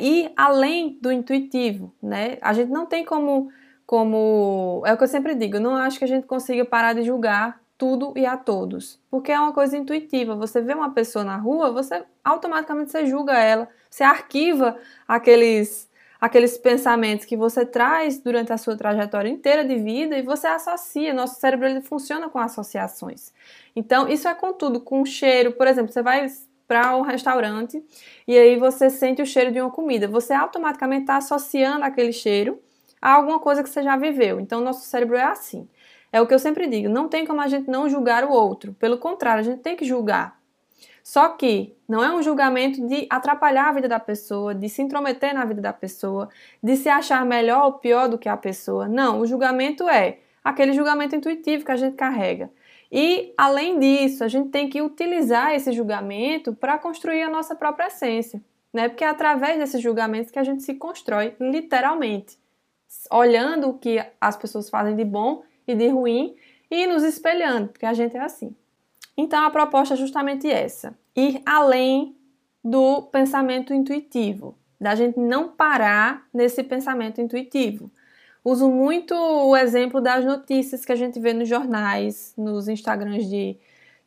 ir 0.00 0.32
além 0.36 0.98
do 1.00 1.12
intuitivo, 1.12 1.94
né? 2.02 2.38
A 2.40 2.52
gente 2.52 2.70
não 2.70 2.84
tem 2.86 3.04
como, 3.04 3.50
como 3.86 4.82
é 4.84 4.92
o 4.92 4.96
que 4.96 5.04
eu 5.04 5.08
sempre 5.08 5.34
digo, 5.34 5.58
não 5.60 5.76
acho 5.76 5.98
que 5.98 6.04
a 6.04 6.08
gente 6.08 6.26
consiga 6.26 6.64
parar 6.64 6.94
de 6.94 7.02
julgar 7.02 7.60
tudo 7.78 8.12
e 8.16 8.24
a 8.24 8.36
todos, 8.36 9.00
porque 9.10 9.32
é 9.32 9.40
uma 9.40 9.52
coisa 9.52 9.76
intuitiva. 9.76 10.36
Você 10.36 10.60
vê 10.60 10.72
uma 10.74 10.92
pessoa 10.92 11.24
na 11.24 11.36
rua, 11.36 11.72
você 11.72 12.04
automaticamente 12.22 12.92
você 12.92 13.06
julga 13.06 13.32
ela, 13.38 13.68
você 13.90 14.04
arquiva 14.04 14.76
aqueles 15.08 15.90
aqueles 16.22 16.56
pensamentos 16.56 17.26
que 17.26 17.36
você 17.36 17.66
traz 17.66 18.20
durante 18.20 18.52
a 18.52 18.56
sua 18.56 18.76
trajetória 18.76 19.28
inteira 19.28 19.64
de 19.64 19.74
vida 19.74 20.16
e 20.16 20.22
você 20.22 20.46
associa. 20.46 21.12
Nosso 21.12 21.40
cérebro 21.40 21.66
ele 21.66 21.80
funciona 21.80 22.28
com 22.28 22.38
associações. 22.38 23.32
Então, 23.74 24.06
isso 24.06 24.28
é 24.28 24.34
com 24.34 24.52
tudo, 24.52 24.80
com 24.80 25.04
cheiro. 25.04 25.50
Por 25.50 25.66
exemplo, 25.66 25.92
você 25.92 26.00
vai 26.00 26.28
para 26.68 26.96
um 26.96 27.00
restaurante 27.00 27.84
e 28.28 28.38
aí 28.38 28.56
você 28.56 28.88
sente 28.88 29.20
o 29.20 29.26
cheiro 29.26 29.50
de 29.50 29.60
uma 29.60 29.72
comida. 29.72 30.06
Você 30.06 30.32
automaticamente 30.32 31.02
está 31.02 31.16
associando 31.16 31.84
aquele 31.84 32.12
cheiro 32.12 32.62
a 33.00 33.14
alguma 33.14 33.40
coisa 33.40 33.60
que 33.60 33.68
você 33.68 33.82
já 33.82 33.96
viveu. 33.96 34.38
Então, 34.38 34.60
nosso 34.60 34.86
cérebro 34.86 35.16
é 35.16 35.24
assim. 35.24 35.68
É 36.12 36.20
o 36.20 36.26
que 36.28 36.32
eu 36.32 36.38
sempre 36.38 36.68
digo: 36.68 36.88
não 36.88 37.08
tem 37.08 37.26
como 37.26 37.40
a 37.40 37.48
gente 37.48 37.68
não 37.68 37.88
julgar 37.88 38.22
o 38.22 38.30
outro. 38.30 38.72
Pelo 38.74 38.96
contrário, 38.96 39.40
a 39.40 39.44
gente 39.44 39.60
tem 39.60 39.74
que 39.74 39.84
julgar. 39.84 40.40
Só 41.02 41.30
que 41.30 41.74
não 41.88 42.02
é 42.02 42.14
um 42.14 42.22
julgamento 42.22 42.86
de 42.86 43.06
atrapalhar 43.10 43.68
a 43.68 43.72
vida 43.72 43.88
da 43.88 43.98
pessoa, 43.98 44.54
de 44.54 44.68
se 44.68 44.82
intrometer 44.82 45.34
na 45.34 45.44
vida 45.44 45.60
da 45.60 45.72
pessoa, 45.72 46.28
de 46.62 46.76
se 46.76 46.88
achar 46.88 47.24
melhor 47.26 47.64
ou 47.64 47.72
pior 47.74 48.08
do 48.08 48.18
que 48.18 48.28
a 48.28 48.36
pessoa. 48.36 48.86
Não, 48.86 49.20
o 49.20 49.26
julgamento 49.26 49.88
é 49.88 50.18
aquele 50.44 50.72
julgamento 50.72 51.16
intuitivo 51.16 51.64
que 51.64 51.72
a 51.72 51.76
gente 51.76 51.96
carrega. 51.96 52.50
E, 52.90 53.32
além 53.38 53.78
disso, 53.78 54.22
a 54.22 54.28
gente 54.28 54.50
tem 54.50 54.68
que 54.68 54.82
utilizar 54.82 55.54
esse 55.54 55.72
julgamento 55.72 56.54
para 56.54 56.78
construir 56.78 57.22
a 57.22 57.30
nossa 57.30 57.54
própria 57.54 57.86
essência, 57.86 58.42
né? 58.72 58.88
Porque 58.88 59.02
é 59.02 59.08
através 59.08 59.58
desses 59.58 59.80
julgamentos 59.80 60.30
que 60.30 60.38
a 60.38 60.44
gente 60.44 60.62
se 60.62 60.74
constrói, 60.74 61.34
literalmente, 61.40 62.38
olhando 63.10 63.70
o 63.70 63.78
que 63.78 64.04
as 64.20 64.36
pessoas 64.36 64.68
fazem 64.68 64.94
de 64.94 65.04
bom 65.04 65.42
e 65.66 65.74
de 65.74 65.88
ruim 65.88 66.36
e 66.70 66.86
nos 66.86 67.02
espelhando, 67.02 67.68
porque 67.68 67.86
a 67.86 67.94
gente 67.94 68.16
é 68.16 68.20
assim. 68.20 68.54
Então, 69.16 69.44
a 69.44 69.50
proposta 69.50 69.94
é 69.94 69.96
justamente 69.96 70.50
essa: 70.50 70.96
ir 71.14 71.40
além 71.44 72.16
do 72.64 73.02
pensamento 73.02 73.74
intuitivo, 73.74 74.56
da 74.80 74.94
gente 74.94 75.18
não 75.18 75.48
parar 75.48 76.26
nesse 76.32 76.62
pensamento 76.62 77.20
intuitivo. 77.20 77.90
Uso 78.44 78.68
muito 78.68 79.14
o 79.14 79.56
exemplo 79.56 80.00
das 80.00 80.24
notícias 80.24 80.84
que 80.84 80.90
a 80.92 80.96
gente 80.96 81.20
vê 81.20 81.32
nos 81.32 81.48
jornais, 81.48 82.34
nos 82.36 82.68
Instagrams 82.68 83.28
de, 83.28 83.56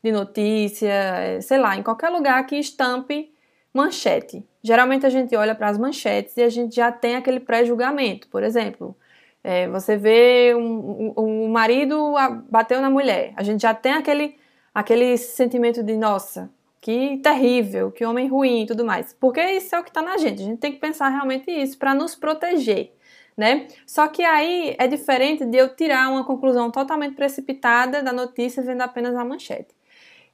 de 0.02 0.12
notícia, 0.12 1.40
sei 1.40 1.58
lá, 1.58 1.76
em 1.76 1.82
qualquer 1.82 2.10
lugar 2.10 2.44
que 2.46 2.56
estampe 2.56 3.32
manchete. 3.72 4.44
Geralmente 4.62 5.06
a 5.06 5.10
gente 5.10 5.34
olha 5.36 5.54
para 5.54 5.68
as 5.68 5.78
manchetes 5.78 6.36
e 6.36 6.42
a 6.42 6.48
gente 6.48 6.76
já 6.76 6.90
tem 6.90 7.16
aquele 7.16 7.40
pré-julgamento. 7.40 8.28
Por 8.28 8.42
exemplo, 8.42 8.96
é, 9.44 9.68
você 9.68 9.96
vê 9.96 10.54
um, 10.54 11.14
um, 11.16 11.22
um, 11.22 11.48
marido 11.48 12.14
bateu 12.50 12.80
na 12.80 12.90
mulher. 12.90 13.32
A 13.36 13.42
gente 13.42 13.62
já 13.62 13.72
tem 13.72 13.92
aquele, 13.92 14.36
aquele 14.78 15.16
sentimento 15.16 15.82
de, 15.82 15.96
nossa, 15.96 16.50
que 16.80 17.18
terrível, 17.18 17.90
que 17.90 18.04
homem 18.04 18.28
ruim 18.28 18.62
e 18.62 18.66
tudo 18.66 18.84
mais. 18.84 19.14
Porque 19.18 19.40
isso 19.40 19.74
é 19.74 19.80
o 19.80 19.82
que 19.82 19.90
está 19.90 20.02
na 20.02 20.18
gente. 20.18 20.42
A 20.42 20.44
gente 20.44 20.58
tem 20.58 20.72
que 20.72 20.78
pensar 20.78 21.08
realmente 21.08 21.50
isso 21.50 21.78
para 21.78 21.94
nos 21.94 22.14
proteger 22.14 22.92
né? 23.36 23.66
Só 23.86 24.08
que 24.08 24.22
aí 24.24 24.74
é 24.78 24.88
diferente 24.88 25.44
de 25.44 25.58
eu 25.58 25.68
tirar 25.74 26.08
uma 26.08 26.24
conclusão 26.24 26.70
totalmente 26.70 27.14
precipitada 27.14 28.02
da 28.02 28.10
notícia 28.12 28.62
vendo 28.62 28.80
apenas 28.80 29.14
a 29.14 29.24
manchete. 29.24 29.74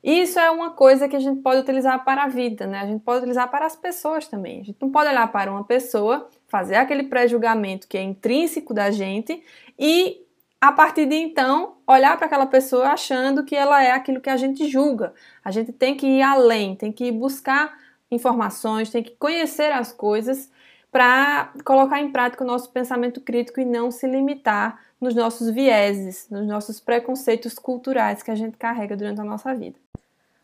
Isso 0.03 0.39
é 0.39 0.51
uma 0.51 0.71
coisa 0.71 1.09
que 1.09 1.17
a 1.17 1.21
gente 1.21 1.41
pode 1.43 1.61
utilizar 1.61 2.05
para 2.05 2.25
a 2.25 2.29
vida, 2.29 2.67
né? 2.67 2.81
A 2.81 2.87
gente 2.87 3.03
pode 3.03 3.19
utilizar 3.19 3.51
para 3.51 3.67
as 3.67 3.75
pessoas 3.77 4.29
também. 4.29 4.61
A 4.61 4.65
gente 4.65 4.77
não 4.81 4.91
pode 4.91 5.09
olhar 5.09 5.31
para 5.31 5.51
uma 5.51 5.65
pessoa, 5.65 6.29
fazer 6.49 6.77
aquele 6.77 7.05
pré-julgamento 7.05 7.89
que 7.89 7.99
é 7.99 8.03
intrínseco 8.03 8.73
da 8.73 8.91
gente 8.91 9.43
e 9.79 10.23
a 10.63 10.71
partir 10.71 11.07
de 11.07 11.17
então, 11.17 11.75
olhar 11.85 12.17
para 12.17 12.27
aquela 12.27 12.47
pessoa 12.47 12.91
achando 12.91 13.43
que 13.43 13.57
ela 13.57 13.83
é 13.83 13.91
aquilo 13.91 14.21
que 14.21 14.31
a 14.31 14.37
gente 14.37 14.69
julga. 14.69 15.13
A 15.45 15.51
gente 15.51 15.73
tem 15.73 15.97
que 15.97 16.07
ir 16.07 16.23
além, 16.23 16.77
tem 16.77 16.93
que 16.93 17.11
buscar 17.11 17.77
informações, 18.09 18.89
tem 18.89 19.03
que 19.03 19.11
conhecer 19.19 19.73
as 19.73 19.93
coisas 19.93 20.53
para 20.89 21.53
colocar 21.65 22.01
em 22.01 22.13
prática 22.13 22.45
o 22.45 22.47
nosso 22.47 22.71
pensamento 22.71 23.21
crítico 23.21 23.61
e 23.61 23.65
não 23.65 23.91
se 23.91 24.07
limitar 24.07 24.81
nos 25.01 25.17
nossos 25.17 25.51
vieses, 25.51 26.29
nos 26.31 26.47
nossos 26.47 26.79
preconceitos 26.79 27.55
culturais 27.55 28.23
que 28.23 28.31
a 28.31 28.37
gente 28.37 28.57
carrega 28.57 28.97
durante 28.97 29.21
a 29.21 29.25
nossa 29.25 29.53
vida. 29.53 29.81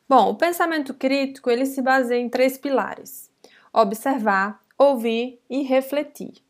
Bom, 0.09 0.31
o 0.31 0.35
pensamento 0.35 0.95
crítico 0.95 1.49
ele 1.49 1.65
se 1.65 1.81
baseia 1.81 2.21
em 2.21 2.29
três 2.29 2.59
pilares: 2.59 3.31
observar, 3.73 4.61
ouvir 4.77 5.41
e 5.49 5.63
refletir. 5.63 6.43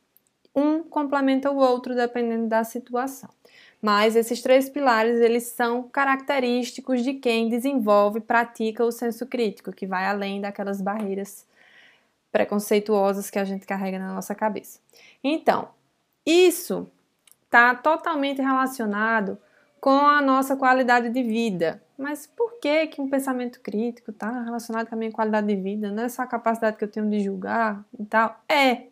Um 0.57 0.83
complementa 0.83 1.51
o 1.51 1.59
outro 1.59 1.95
dependendo 1.95 2.47
da 2.49 2.65
situação. 2.65 3.29
Mas 3.81 4.17
esses 4.17 4.43
três 4.43 4.69
pilares 4.69 5.21
eles 5.21 5.45
são 5.45 5.85
característicos 5.85 7.03
de 7.03 7.15
quem 7.15 7.49
desenvolve 7.49 8.19
e 8.19 8.23
pratica 8.23 8.85
o 8.85 8.91
senso 8.91 9.27
crítico, 9.27 9.73
que 9.73 9.87
vai 9.87 10.05
além 10.07 10.41
daquelas 10.41 10.81
barreiras 10.81 11.47
preconceituosas 12.33 13.31
que 13.31 13.39
a 13.39 13.45
gente 13.45 13.67
carrega 13.67 13.99
na 13.99 14.13
nossa 14.15 14.35
cabeça. 14.35 14.81
Então, 15.23 15.69
isso 16.27 16.91
está 17.45 17.75
totalmente 17.75 18.43
relacionado 18.43 19.39
com 19.81 20.07
a 20.07 20.21
nossa 20.21 20.57
qualidade 20.57 21.09
de 21.11 21.23
vida. 21.23 21.83
Mas 21.97 22.27
por 22.27 22.59
que, 22.61 22.87
que 22.89 23.01
um 23.01 23.09
pensamento 23.09 23.61
crítico 23.61 24.11
está 24.11 24.43
relacionado 24.43 24.89
com 24.89 24.95
a 24.95 24.99
minha 24.99 25.11
qualidade 25.11 25.47
de 25.47 25.57
vida? 25.57 25.91
Não 25.91 26.03
é 26.03 26.09
só 26.09 26.23
a 26.23 26.27
capacidade 26.27 26.77
que 26.77 26.85
eu 26.85 26.91
tenho 26.91 27.09
de 27.09 27.21
julgar 27.21 27.85
e 27.99 28.05
tal? 28.05 28.41
É, 28.49 28.87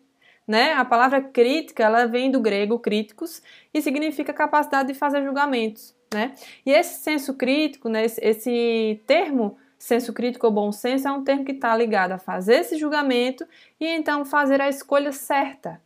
né? 0.47 0.73
A 0.73 0.85
palavra 0.85 1.21
crítica, 1.21 1.83
ela 1.83 2.05
vem 2.05 2.31
do 2.31 2.39
grego 2.39 2.79
críticos 2.79 3.41
e 3.73 3.81
significa 3.81 4.33
capacidade 4.33 4.93
de 4.93 4.97
fazer 4.97 5.23
julgamentos, 5.23 5.93
né? 6.13 6.33
E 6.65 6.71
esse 6.71 7.03
senso 7.03 7.33
crítico, 7.33 7.89
né, 7.89 8.05
esse, 8.05 8.21
esse 8.23 9.01
termo 9.05 9.57
senso 9.77 10.13
crítico 10.13 10.47
ou 10.47 10.51
bom 10.51 10.71
senso 10.71 11.07
é 11.07 11.11
um 11.11 11.23
termo 11.23 11.45
que 11.45 11.51
está 11.51 11.75
ligado 11.75 12.13
a 12.13 12.17
fazer 12.17 12.61
esse 12.61 12.77
julgamento 12.77 13.45
e 13.79 13.85
então 13.85 14.25
fazer 14.25 14.61
a 14.61 14.69
escolha 14.69 15.11
certa. 15.11 15.81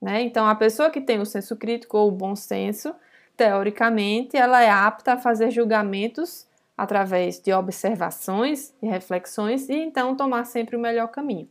Né? 0.00 0.22
Então, 0.22 0.46
a 0.46 0.54
pessoa 0.54 0.90
que 0.90 1.00
tem 1.00 1.20
o 1.20 1.26
senso 1.26 1.56
crítico 1.56 1.98
ou 1.98 2.08
o 2.08 2.12
bom 2.12 2.34
senso, 2.34 2.94
teoricamente, 3.36 4.36
ela 4.36 4.62
é 4.62 4.70
apta 4.70 5.12
a 5.12 5.18
fazer 5.18 5.50
julgamentos 5.50 6.46
através 6.76 7.38
de 7.38 7.52
observações 7.52 8.74
e 8.82 8.86
reflexões 8.86 9.68
e 9.68 9.74
então 9.74 10.16
tomar 10.16 10.44
sempre 10.44 10.74
o 10.74 10.80
melhor 10.80 11.08
caminho. 11.08 11.48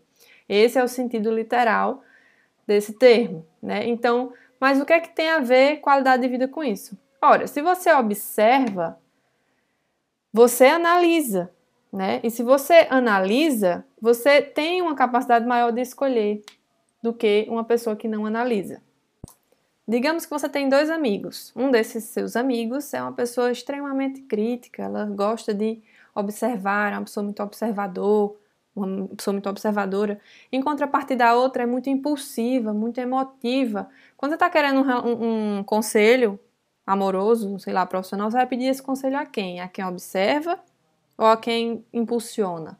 Esse 0.49 0.79
é 0.79 0.83
o 0.83 0.87
sentido 0.87 1.31
literal 1.33 2.03
desse 2.73 2.93
termo, 2.93 3.45
né? 3.61 3.87
Então, 3.87 4.33
mas 4.59 4.79
o 4.79 4.85
que 4.85 4.93
é 4.93 4.99
que 4.99 5.15
tem 5.15 5.29
a 5.29 5.39
ver 5.39 5.77
qualidade 5.77 6.21
de 6.21 6.29
vida 6.29 6.47
com 6.47 6.63
isso? 6.63 6.97
Ora, 7.21 7.47
se 7.47 7.61
você 7.61 7.91
observa 7.93 8.97
você 10.33 10.65
analisa, 10.65 11.51
né? 11.91 12.21
E 12.23 12.31
se 12.31 12.41
você 12.41 12.87
analisa, 12.89 13.83
você 13.99 14.41
tem 14.41 14.81
uma 14.81 14.95
capacidade 14.95 15.45
maior 15.45 15.71
de 15.71 15.81
escolher 15.81 16.41
do 17.03 17.13
que 17.13 17.45
uma 17.49 17.65
pessoa 17.65 17.97
que 17.97 18.07
não 18.07 18.25
analisa. 18.25 18.81
Digamos 19.85 20.23
que 20.23 20.31
você 20.31 20.47
tem 20.47 20.69
dois 20.69 20.89
amigos. 20.89 21.51
Um 21.53 21.69
desses 21.69 22.05
seus 22.05 22.37
amigos 22.37 22.93
é 22.93 23.01
uma 23.01 23.11
pessoa 23.11 23.51
extremamente 23.51 24.21
crítica, 24.21 24.83
ela 24.83 25.05
gosta 25.05 25.53
de 25.53 25.81
observar, 26.15 26.93
é 26.93 26.95
uma 26.95 27.03
pessoa 27.03 27.23
muito 27.25 27.43
observador, 27.43 28.37
uma 28.75 29.07
pessoa 29.09 29.33
muito 29.33 29.49
observadora. 29.49 30.19
Em 30.51 30.61
contrapartida, 30.61 31.25
a 31.27 31.35
outra 31.35 31.63
é 31.63 31.65
muito 31.65 31.89
impulsiva, 31.89 32.73
muito 32.73 32.99
emotiva. 32.99 33.89
Quando 34.17 34.31
você 34.31 34.35
está 34.35 34.49
querendo 34.49 34.81
um, 34.81 35.59
um, 35.59 35.63
conselho, 35.63 36.39
amoroso, 36.85 37.59
sei 37.59 37.73
lá, 37.73 37.85
profissional, 37.85 38.29
você 38.29 38.37
vai 38.37 38.47
pedir 38.47 38.65
esse 38.65 38.81
conselho 38.81 39.17
a 39.17 39.25
quem? 39.25 39.59
A 39.59 39.67
quem 39.67 39.85
observa 39.85 40.59
ou 41.17 41.25
a 41.27 41.37
quem 41.37 41.85
impulsiona, 41.93 42.79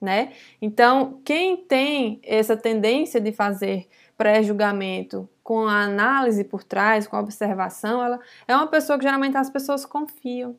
né? 0.00 0.32
Então, 0.60 1.20
quem 1.24 1.56
tem 1.56 2.20
essa 2.22 2.56
tendência 2.56 3.20
de 3.20 3.32
fazer 3.32 3.88
pré-julgamento 4.16 5.28
com 5.42 5.66
a 5.66 5.82
análise 5.82 6.44
por 6.44 6.62
trás, 6.62 7.06
com 7.06 7.16
a 7.16 7.20
observação, 7.20 8.02
ela 8.02 8.20
é 8.46 8.54
uma 8.54 8.66
pessoa 8.66 8.98
que 8.98 9.04
geralmente 9.04 9.36
as 9.36 9.50
pessoas 9.50 9.84
confiam, 9.84 10.58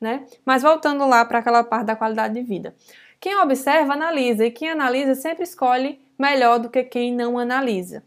né? 0.00 0.26
Mas 0.44 0.62
voltando 0.62 1.06
lá 1.06 1.24
para 1.24 1.38
aquela 1.38 1.62
parte 1.62 1.86
da 1.86 1.96
qualidade 1.96 2.34
de 2.34 2.42
vida. 2.42 2.74
Quem 3.26 3.36
observa, 3.40 3.94
analisa, 3.94 4.46
e 4.46 4.52
quem 4.52 4.70
analisa 4.70 5.16
sempre 5.16 5.42
escolhe 5.42 6.00
melhor 6.16 6.60
do 6.60 6.70
que 6.70 6.84
quem 6.84 7.12
não 7.12 7.36
analisa. 7.36 8.04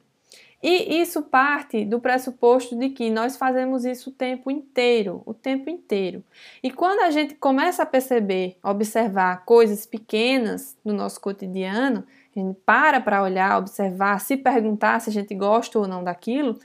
E 0.64 1.02
isso 1.02 1.24
parte 1.24 1.84
do 1.84 2.00
pressuposto 2.00 2.74
de 2.74 2.92
que 2.92 3.10
nós 3.10 3.36
fazemos 3.36 3.84
isso 3.84 4.12
o 4.12 4.14
tempo 4.14 4.50
inteiro, 4.50 5.22
o 5.26 5.34
tempo 5.34 5.70
inteiro. 5.70 6.24
E 6.64 6.72
quando 6.72 7.02
a 7.02 7.12
gente 7.12 7.36
começa 7.36 7.84
a 7.84 7.86
perceber, 7.86 8.56
observar 8.64 9.44
coisas 9.44 9.86
pequenas 9.86 10.78
no 10.86 10.94
nosso 10.94 11.20
cotidiano, 11.20 12.06
a 12.34 12.40
gente 12.40 12.58
para 12.66 13.02
para 13.02 13.22
olhar, 13.22 13.58
observar, 13.58 14.22
se 14.22 14.38
perguntar 14.38 15.02
se 15.02 15.10
a 15.10 15.14
gente 15.14 15.36
gosta 15.36 15.80
ou 15.80 15.86
não 15.86 16.02
daquilo, 16.02 16.58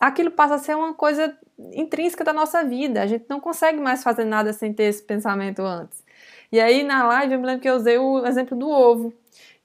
aquilo 0.00 0.30
passa 0.30 0.54
a 0.54 0.58
ser 0.58 0.74
uma 0.74 0.94
coisa 0.94 1.36
intrínseca 1.74 2.24
da 2.24 2.32
nossa 2.32 2.64
vida. 2.64 3.02
A 3.02 3.06
gente 3.06 3.26
não 3.28 3.38
consegue 3.38 3.78
mais 3.78 4.02
fazer 4.02 4.24
nada 4.24 4.54
sem 4.54 4.72
ter 4.72 4.84
esse 4.84 5.02
pensamento 5.02 5.60
antes. 5.60 6.07
E 6.50 6.60
aí 6.60 6.82
na 6.82 7.06
live 7.06 7.34
eu 7.34 7.40
me 7.40 7.46
lembro 7.46 7.62
que 7.62 7.68
eu 7.68 7.76
usei 7.76 7.98
o 7.98 8.26
exemplo 8.26 8.56
do 8.56 8.68
ovo. 8.68 9.12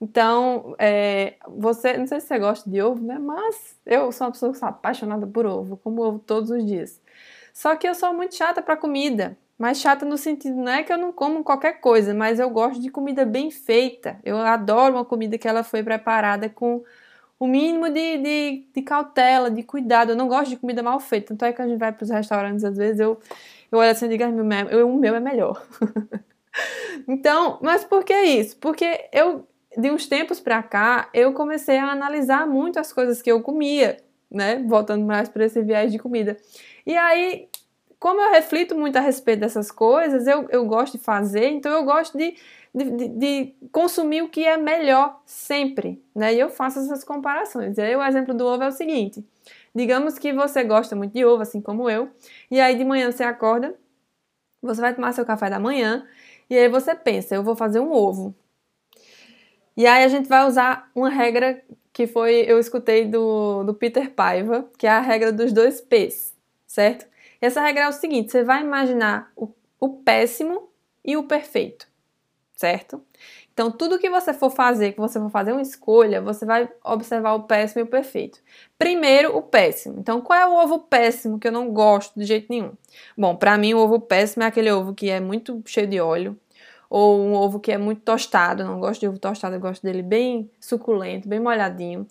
Então, 0.00 0.74
é, 0.78 1.34
você, 1.48 1.96
não 1.96 2.06
sei 2.06 2.20
se 2.20 2.26
você 2.26 2.38
gosta 2.38 2.68
de 2.68 2.82
ovo, 2.82 3.02
né? 3.04 3.18
Mas 3.18 3.76
eu 3.86 4.12
sou 4.12 4.26
uma 4.26 4.32
pessoa 4.32 4.52
que 4.52 4.58
sou 4.58 4.68
apaixonada 4.68 5.26
por 5.26 5.46
ovo, 5.46 5.76
como 5.78 6.02
ovo 6.02 6.18
todos 6.18 6.50
os 6.50 6.64
dias. 6.64 7.00
Só 7.52 7.76
que 7.76 7.88
eu 7.88 7.94
sou 7.94 8.12
muito 8.12 8.34
chata 8.34 8.60
para 8.62 8.76
comida. 8.76 9.36
Mas 9.58 9.78
chata 9.78 10.04
no 10.04 10.18
sentido, 10.18 10.56
não 10.56 10.72
é 10.72 10.82
que 10.82 10.92
eu 10.92 10.98
não 10.98 11.12
como 11.12 11.44
qualquer 11.44 11.80
coisa, 11.80 12.12
mas 12.12 12.40
eu 12.40 12.50
gosto 12.50 12.80
de 12.80 12.90
comida 12.90 13.24
bem 13.24 13.50
feita. 13.50 14.18
Eu 14.24 14.36
adoro 14.38 14.96
uma 14.96 15.04
comida 15.04 15.38
que 15.38 15.46
ela 15.46 15.62
foi 15.62 15.82
preparada 15.82 16.48
com 16.48 16.82
o 17.38 17.46
mínimo 17.46 17.88
de, 17.88 18.18
de, 18.18 18.66
de, 18.74 18.82
cautela, 18.82 19.50
de 19.50 19.62
cuidado. 19.62 20.10
Eu 20.10 20.16
não 20.16 20.28
gosto 20.28 20.50
de 20.50 20.56
comida 20.56 20.82
mal 20.82 20.98
feita. 21.00 21.28
Tanto 21.28 21.44
é 21.44 21.52
que 21.52 21.62
a 21.62 21.68
gente 21.68 21.78
vai 21.78 21.92
para 21.92 22.04
os 22.04 22.10
restaurantes, 22.10 22.64
às 22.64 22.76
vezes, 22.76 23.00
eu, 23.00 23.18
eu 23.70 23.78
olho 23.78 23.90
assim 23.90 24.06
e 24.06 24.08
digo, 24.08 24.24
o 24.24 24.96
meu 24.98 25.14
é 25.14 25.20
melhor. 25.20 25.64
então, 27.08 27.58
mas 27.62 27.84
por 27.84 28.04
que 28.04 28.14
isso? 28.14 28.56
Porque 28.58 29.08
eu, 29.12 29.46
de 29.76 29.90
uns 29.90 30.06
tempos 30.06 30.40
para 30.40 30.62
cá, 30.62 31.08
eu 31.12 31.32
comecei 31.32 31.78
a 31.78 31.90
analisar 31.90 32.46
muito 32.46 32.78
as 32.78 32.92
coisas 32.92 33.20
que 33.20 33.30
eu 33.30 33.42
comia, 33.42 33.96
né? 34.30 34.62
Voltando 34.66 35.04
mais 35.04 35.28
para 35.28 35.44
esse 35.44 35.62
viés 35.62 35.92
de 35.92 35.98
comida. 35.98 36.36
E 36.86 36.96
aí, 36.96 37.48
como 37.98 38.20
eu 38.20 38.30
reflito 38.30 38.76
muito 38.76 38.96
a 38.96 39.00
respeito 39.00 39.40
dessas 39.40 39.70
coisas, 39.70 40.26
eu, 40.26 40.46
eu 40.50 40.66
gosto 40.66 40.98
de 40.98 41.04
fazer, 41.04 41.48
então 41.48 41.72
eu 41.72 41.84
gosto 41.84 42.18
de, 42.18 42.36
de, 42.74 43.08
de, 43.08 43.54
consumir 43.72 44.22
o 44.22 44.28
que 44.28 44.44
é 44.44 44.56
melhor 44.56 45.22
sempre, 45.24 46.02
né? 46.14 46.34
E 46.34 46.38
eu 46.38 46.50
faço 46.50 46.80
essas 46.80 47.02
comparações. 47.02 47.78
E 47.78 47.80
aí 47.80 47.96
o 47.96 48.04
exemplo 48.04 48.34
do 48.34 48.44
ovo 48.44 48.62
é 48.62 48.68
o 48.68 48.72
seguinte: 48.72 49.24
digamos 49.74 50.18
que 50.18 50.32
você 50.32 50.62
gosta 50.64 50.94
muito 50.94 51.14
de 51.14 51.24
ovo, 51.24 51.42
assim 51.42 51.60
como 51.60 51.88
eu, 51.88 52.10
e 52.50 52.60
aí 52.60 52.76
de 52.76 52.84
manhã 52.84 53.10
você 53.10 53.24
acorda, 53.24 53.74
você 54.60 54.80
vai 54.80 54.94
tomar 54.94 55.12
seu 55.12 55.24
café 55.24 55.48
da 55.48 55.58
manhã, 55.58 56.06
e 56.48 56.58
aí 56.58 56.68
você 56.68 56.94
pensa, 56.94 57.34
eu 57.34 57.42
vou 57.42 57.56
fazer 57.56 57.80
um 57.80 57.92
ovo. 57.92 58.34
E 59.76 59.86
aí 59.86 60.04
a 60.04 60.08
gente 60.08 60.28
vai 60.28 60.46
usar 60.46 60.90
uma 60.94 61.08
regra 61.08 61.62
que 61.92 62.06
foi 62.06 62.44
eu 62.46 62.58
escutei 62.58 63.04
do, 63.06 63.64
do 63.64 63.74
Peter 63.74 64.10
Paiva, 64.10 64.68
que 64.78 64.86
é 64.86 64.90
a 64.90 65.00
regra 65.00 65.32
dos 65.32 65.52
dois 65.52 65.80
P's, 65.80 66.34
certo? 66.66 67.06
Essa 67.40 67.60
regra 67.60 67.84
é 67.84 67.88
o 67.88 67.92
seguinte: 67.92 68.32
você 68.32 68.44
vai 68.44 68.62
imaginar 68.62 69.32
o, 69.36 69.48
o 69.80 69.88
péssimo 69.88 70.70
e 71.04 71.16
o 71.16 71.24
perfeito, 71.24 71.88
certo? 72.54 73.02
Então, 73.54 73.70
tudo 73.70 74.00
que 74.00 74.10
você 74.10 74.34
for 74.34 74.50
fazer, 74.50 74.92
que 74.92 75.00
você 75.00 75.20
for 75.20 75.30
fazer 75.30 75.52
uma 75.52 75.62
escolha, 75.62 76.20
você 76.20 76.44
vai 76.44 76.68
observar 76.84 77.34
o 77.34 77.44
péssimo 77.44 77.82
e 77.82 77.84
o 77.84 77.86
perfeito. 77.86 78.40
Primeiro, 78.76 79.36
o 79.36 79.40
péssimo. 79.40 80.00
Então, 80.00 80.20
qual 80.20 80.36
é 80.36 80.44
o 80.44 80.54
ovo 80.54 80.80
péssimo 80.80 81.38
que 81.38 81.46
eu 81.46 81.52
não 81.52 81.70
gosto 81.72 82.18
de 82.18 82.24
jeito 82.24 82.48
nenhum? 82.50 82.72
Bom, 83.16 83.36
para 83.36 83.56
mim, 83.56 83.72
o 83.72 83.78
ovo 83.78 84.00
péssimo 84.00 84.42
é 84.42 84.46
aquele 84.46 84.72
ovo 84.72 84.92
que 84.92 85.08
é 85.08 85.20
muito 85.20 85.62
cheio 85.66 85.86
de 85.86 86.00
óleo, 86.00 86.36
ou 86.90 87.20
um 87.20 87.32
ovo 87.32 87.60
que 87.60 87.70
é 87.70 87.78
muito 87.78 88.02
tostado. 88.02 88.62
Eu 88.62 88.66
não 88.66 88.80
gosto 88.80 89.00
de 89.00 89.08
ovo 89.08 89.18
tostado, 89.20 89.54
eu 89.54 89.60
gosto 89.60 89.84
dele 89.84 90.02
bem 90.02 90.50
suculento, 90.60 91.28
bem 91.28 91.38
molhadinho. 91.38 92.08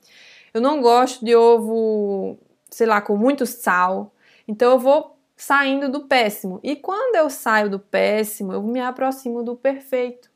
Eu 0.53 0.62
não 0.62 0.81
gosto 0.81 1.25
de 1.25 1.35
ovo, 1.35 2.39
sei 2.69 2.88
lá, 2.88 3.01
com 3.01 3.17
muito 3.17 3.45
sal. 3.45 4.13
Então, 4.47 4.71
eu 4.71 4.79
vou 4.79 5.17
saindo 5.35 5.89
do 5.89 6.07
péssimo. 6.07 6.59
E 6.63 6.75
quando 6.75 7.17
eu 7.17 7.29
saio 7.29 7.69
do 7.69 7.79
péssimo, 7.79 8.53
eu 8.53 8.63
me 8.63 8.79
aproximo 8.79 9.43
do 9.43 9.57
perfeito. 9.57 10.31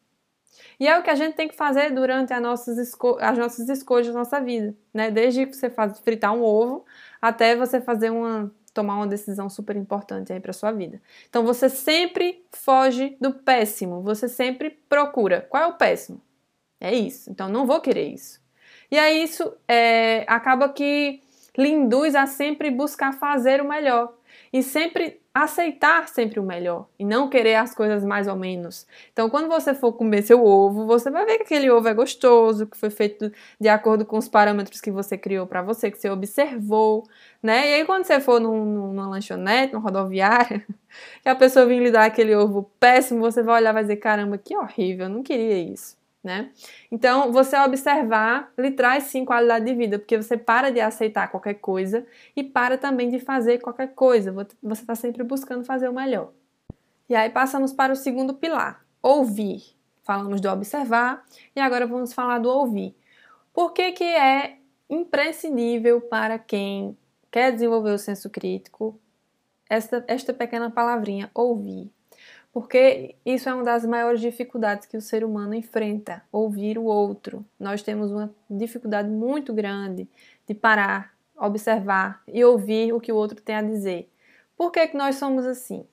E 0.79 0.87
é 0.87 0.97
o 0.97 1.03
que 1.03 1.09
a 1.09 1.15
gente 1.15 1.35
tem 1.35 1.47
que 1.47 1.55
fazer 1.55 1.91
durante 1.91 2.33
as 2.33 2.41
nossas, 2.41 2.77
esco 2.77 3.17
as 3.19 3.37
nossas 3.37 3.69
escolhas 3.69 4.07
da 4.07 4.13
nossa 4.13 4.39
vida, 4.39 4.75
né? 4.93 5.11
Desde 5.11 5.45
você 5.45 5.69
faz, 5.69 5.99
fritar 5.99 6.33
um 6.33 6.41
ovo 6.41 6.85
até 7.21 7.55
você 7.55 7.81
fazer 7.81 8.09
uma 8.09 8.51
tomar 8.73 8.97
uma 8.97 9.07
decisão 9.07 9.49
super 9.49 9.75
importante 9.75 10.31
aí 10.31 10.39
para 10.39 10.53
sua 10.53 10.71
vida. 10.71 11.01
Então 11.27 11.43
você 11.43 11.67
sempre 11.67 12.45
foge 12.51 13.17
do 13.19 13.33
péssimo, 13.33 14.03
você 14.03 14.29
sempre 14.29 14.69
procura. 14.87 15.41
Qual 15.49 15.63
é 15.63 15.65
o 15.65 15.73
péssimo? 15.73 16.21
É 16.79 16.93
isso. 16.93 17.31
Então 17.31 17.49
não 17.49 17.65
vou 17.65 17.81
querer 17.81 18.07
isso. 18.13 18.39
E 18.91 18.97
aí 18.97 19.23
isso 19.23 19.51
é, 19.67 20.23
acaba 20.27 20.69
que 20.69 21.21
lhe 21.57 21.69
induz 21.69 22.15
a 22.15 22.25
sempre 22.25 22.69
buscar 22.71 23.13
fazer 23.13 23.61
o 23.61 23.67
melhor 23.67 24.13
e 24.51 24.61
sempre 24.61 25.19
aceitar 25.33 26.07
sempre 26.07 26.39
o 26.39 26.43
melhor 26.43 26.87
e 26.97 27.05
não 27.05 27.29
querer 27.29 27.55
as 27.55 27.75
coisas 27.75 28.03
mais 28.03 28.27
ou 28.27 28.35
menos. 28.35 28.87
Então, 29.13 29.29
quando 29.29 29.47
você 29.47 29.73
for 29.73 29.93
comer 29.93 30.23
seu 30.23 30.43
ovo, 30.43 30.85
você 30.87 31.11
vai 31.11 31.25
ver 31.25 31.37
que 31.37 31.43
aquele 31.43 31.69
ovo 31.69 31.87
é 31.87 31.93
gostoso, 31.93 32.65
que 32.65 32.77
foi 32.77 32.89
feito 32.89 33.31
de 33.59 33.69
acordo 33.69 34.03
com 34.05 34.17
os 34.17 34.27
parâmetros 34.27 34.81
que 34.81 34.89
você 34.89 35.17
criou 35.17 35.45
para 35.45 35.61
você, 35.61 35.91
que 35.91 35.97
você 35.97 36.09
observou, 36.09 37.03
né? 37.41 37.69
E 37.69 37.73
aí, 37.75 37.85
quando 37.85 38.05
você 38.05 38.19
for 38.19 38.39
num, 38.39 38.65
numa 38.65 39.07
lanchonete, 39.07 39.73
numa 39.73 39.83
rodoviária, 39.83 40.65
que 41.21 41.29
a 41.29 41.35
pessoa 41.35 41.65
vir 41.67 41.81
lhe 41.81 41.91
dar 41.91 42.05
aquele 42.05 42.35
ovo 42.35 42.71
péssimo, 42.79 43.19
você 43.19 43.43
vai 43.43 43.61
olhar 43.61 43.71
e 43.71 43.73
vai 43.73 43.83
dizer: 43.83 43.97
caramba, 43.97 44.37
que 44.37 44.57
horrível, 44.57 45.05
eu 45.05 45.09
não 45.09 45.21
queria 45.23 45.59
isso 45.59 45.96
né? 46.23 46.51
Então, 46.91 47.31
você 47.31 47.57
observar 47.59 48.51
lhe 48.57 48.71
traz 48.71 49.05
sim 49.05 49.23
qualidade 49.23 49.65
de 49.65 49.73
vida, 49.73 49.99
porque 49.99 50.17
você 50.17 50.37
para 50.37 50.71
de 50.71 50.79
aceitar 50.79 51.29
qualquer 51.29 51.55
coisa 51.55 52.05
e 52.35 52.43
para 52.43 52.77
também 52.77 53.09
de 53.09 53.19
fazer 53.19 53.59
qualquer 53.59 53.93
coisa. 53.93 54.31
Você 54.31 54.81
está 54.81 54.95
sempre 54.95 55.23
buscando 55.23 55.63
fazer 55.63 55.87
o 55.87 55.93
melhor. 55.93 56.31
E 57.09 57.15
aí 57.15 57.29
passamos 57.29 57.71
para 57.71 57.93
o 57.93 57.95
segundo 57.95 58.33
pilar, 58.33 58.85
ouvir. 59.01 59.61
Falamos 60.03 60.39
do 60.39 60.49
observar 60.49 61.23
e 61.55 61.59
agora 61.59 61.85
vamos 61.85 62.13
falar 62.13 62.39
do 62.39 62.49
ouvir. 62.49 62.95
Por 63.53 63.73
que, 63.73 63.91
que 63.91 64.03
é 64.03 64.57
imprescindível 64.89 65.99
para 66.01 66.39
quem 66.39 66.97
quer 67.31 67.51
desenvolver 67.51 67.91
o 67.91 67.97
senso 67.97 68.29
crítico 68.29 68.99
esta, 69.69 70.03
esta 70.07 70.33
pequena 70.33 70.69
palavrinha, 70.71 71.29
ouvir? 71.33 71.91
Porque 72.51 73.15
isso 73.25 73.47
é 73.49 73.53
uma 73.53 73.63
das 73.63 73.85
maiores 73.85 74.19
dificuldades 74.19 74.87
que 74.87 74.97
o 74.97 75.01
ser 75.01 75.23
humano 75.23 75.53
enfrenta, 75.53 76.23
ouvir 76.31 76.77
o 76.77 76.85
outro. 76.85 77.45
Nós 77.59 77.83
temos 77.83 78.11
uma 78.11 78.33
dificuldade 78.49 79.09
muito 79.09 79.53
grande 79.53 80.07
de 80.47 80.53
parar, 80.53 81.13
observar 81.37 82.23
e 82.27 82.43
ouvir 82.43 82.93
o 82.93 82.99
que 82.99 83.11
o 83.11 83.15
outro 83.15 83.41
tem 83.41 83.55
a 83.55 83.61
dizer. 83.61 84.09
Por 84.57 84.71
que, 84.71 84.87
que 84.87 84.97
nós 84.97 85.17
somos 85.17 85.45
assim? 85.45 85.85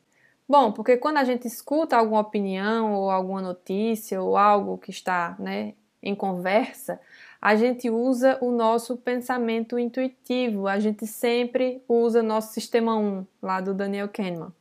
Bom, 0.49 0.73
porque 0.73 0.97
quando 0.97 1.19
a 1.19 1.25
gente 1.25 1.47
escuta 1.47 1.97
alguma 1.97 2.21
opinião 2.21 2.95
ou 2.95 3.11
alguma 3.11 3.41
notícia 3.41 4.21
ou 4.23 4.37
algo 4.37 4.79
que 4.79 4.91
está 4.91 5.37
né, 5.39 5.75
em 6.03 6.15
conversa, 6.15 7.01
a 7.41 7.57
gente 7.57 7.91
usa 7.91 8.39
o 8.41 8.51
nosso 8.51 8.97
pensamento 8.97 9.79
intuitivo, 9.79 10.67
a 10.67 10.79
gente 10.79 11.07
sempre 11.07 11.83
usa 11.87 12.23
nosso 12.23 12.55
sistema 12.55 12.97
1, 12.97 13.27
lá 13.43 13.61
do 13.61 13.75
Daniel 13.75 14.09
Kahneman. 14.09 14.53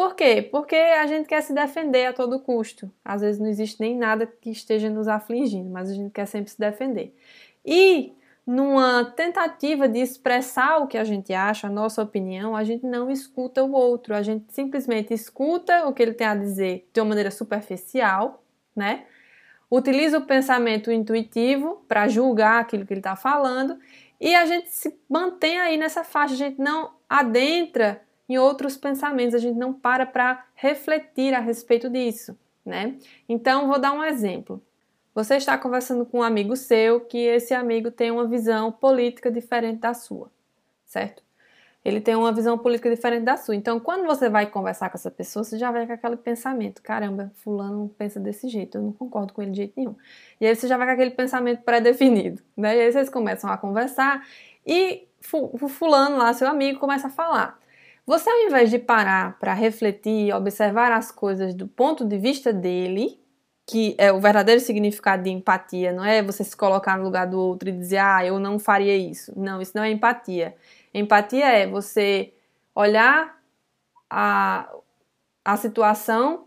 Por 0.00 0.14
quê? 0.14 0.40
Porque 0.40 0.74
a 0.74 1.06
gente 1.06 1.28
quer 1.28 1.42
se 1.42 1.52
defender 1.52 2.06
a 2.06 2.12
todo 2.14 2.40
custo. 2.40 2.90
Às 3.04 3.20
vezes 3.20 3.38
não 3.38 3.46
existe 3.46 3.78
nem 3.80 3.94
nada 3.94 4.26
que 4.26 4.48
esteja 4.48 4.88
nos 4.88 5.06
afligindo, 5.06 5.68
mas 5.68 5.90
a 5.90 5.94
gente 5.94 6.10
quer 6.10 6.24
sempre 6.24 6.50
se 6.50 6.58
defender. 6.58 7.14
E 7.62 8.14
numa 8.46 9.04
tentativa 9.04 9.86
de 9.86 9.98
expressar 9.98 10.78
o 10.78 10.86
que 10.86 10.96
a 10.96 11.04
gente 11.04 11.34
acha, 11.34 11.66
a 11.66 11.70
nossa 11.70 12.02
opinião, 12.02 12.56
a 12.56 12.64
gente 12.64 12.86
não 12.86 13.10
escuta 13.10 13.62
o 13.62 13.72
outro, 13.72 14.14
a 14.14 14.22
gente 14.22 14.46
simplesmente 14.54 15.12
escuta 15.12 15.86
o 15.86 15.92
que 15.92 16.02
ele 16.02 16.14
tem 16.14 16.26
a 16.26 16.34
dizer 16.34 16.88
de 16.94 17.00
uma 17.02 17.10
maneira 17.10 17.30
superficial, 17.30 18.42
né? 18.74 19.04
Utiliza 19.70 20.16
o 20.16 20.24
pensamento 20.24 20.90
intuitivo 20.90 21.84
para 21.86 22.08
julgar 22.08 22.62
aquilo 22.62 22.86
que 22.86 22.94
ele 22.94 23.00
está 23.00 23.16
falando 23.16 23.78
e 24.18 24.34
a 24.34 24.46
gente 24.46 24.70
se 24.70 24.98
mantém 25.06 25.60
aí 25.60 25.76
nessa 25.76 26.02
faixa, 26.02 26.32
a 26.32 26.38
gente 26.38 26.58
não 26.58 26.90
adentra 27.06 28.00
em 28.30 28.38
outros 28.38 28.76
pensamentos, 28.76 29.34
a 29.34 29.38
gente 29.38 29.58
não 29.58 29.72
para 29.72 30.06
para 30.06 30.44
refletir 30.54 31.34
a 31.34 31.40
respeito 31.40 31.90
disso, 31.90 32.38
né? 32.64 32.94
Então, 33.28 33.66
vou 33.66 33.76
dar 33.76 33.90
um 33.90 34.04
exemplo. 34.04 34.62
Você 35.12 35.34
está 35.34 35.58
conversando 35.58 36.06
com 36.06 36.20
um 36.20 36.22
amigo 36.22 36.54
seu 36.54 37.00
que 37.00 37.18
esse 37.18 37.52
amigo 37.52 37.90
tem 37.90 38.12
uma 38.12 38.28
visão 38.28 38.70
política 38.70 39.32
diferente 39.32 39.80
da 39.80 39.92
sua, 39.94 40.30
certo? 40.86 41.24
Ele 41.84 42.00
tem 42.00 42.14
uma 42.14 42.30
visão 42.30 42.56
política 42.56 42.88
diferente 42.88 43.24
da 43.24 43.36
sua. 43.36 43.56
Então, 43.56 43.80
quando 43.80 44.06
você 44.06 44.28
vai 44.28 44.46
conversar 44.46 44.90
com 44.90 44.96
essa 44.96 45.10
pessoa, 45.10 45.42
você 45.42 45.58
já 45.58 45.72
vai 45.72 45.84
com 45.84 45.92
aquele 45.92 46.16
pensamento: 46.16 46.80
caramba, 46.82 47.32
Fulano 47.34 47.92
pensa 47.98 48.20
desse 48.20 48.48
jeito, 48.48 48.78
eu 48.78 48.82
não 48.82 48.92
concordo 48.92 49.32
com 49.32 49.42
ele 49.42 49.50
de 49.50 49.56
jeito 49.56 49.72
nenhum. 49.76 49.96
E 50.40 50.46
aí 50.46 50.54
você 50.54 50.68
já 50.68 50.76
vai 50.76 50.86
com 50.86 50.92
aquele 50.92 51.10
pensamento 51.10 51.64
pré-definido, 51.64 52.40
né? 52.56 52.76
E 52.76 52.80
aí 52.82 52.92
vocês 52.92 53.08
começam 53.08 53.50
a 53.50 53.58
conversar 53.58 54.24
e 54.64 55.08
o 55.32 55.66
Fulano 55.66 56.16
lá, 56.16 56.32
seu 56.32 56.46
amigo, 56.46 56.78
começa 56.78 57.08
a 57.08 57.10
falar. 57.10 57.58
Você, 58.06 58.28
ao 58.28 58.38
invés 58.40 58.70
de 58.70 58.78
parar 58.78 59.38
para 59.38 59.54
refletir, 59.54 60.34
observar 60.34 60.92
as 60.92 61.12
coisas 61.12 61.54
do 61.54 61.68
ponto 61.68 62.04
de 62.04 62.18
vista 62.18 62.52
dele, 62.52 63.20
que 63.66 63.94
é 63.98 64.10
o 64.12 64.20
verdadeiro 64.20 64.60
significado 64.60 65.22
de 65.22 65.30
empatia, 65.30 65.92
não 65.92 66.04
é 66.04 66.22
você 66.22 66.42
se 66.42 66.56
colocar 66.56 66.98
no 66.98 67.04
lugar 67.04 67.26
do 67.26 67.38
outro 67.38 67.68
e 67.68 67.72
dizer, 67.72 67.98
ah, 67.98 68.24
eu 68.24 68.40
não 68.40 68.58
faria 68.58 68.96
isso. 68.96 69.32
Não, 69.38 69.60
isso 69.60 69.72
não 69.76 69.84
é 69.84 69.90
empatia. 69.90 70.56
Empatia 70.92 71.46
é 71.46 71.66
você 71.66 72.32
olhar 72.74 73.38
a, 74.08 74.68
a 75.44 75.56
situação 75.56 76.46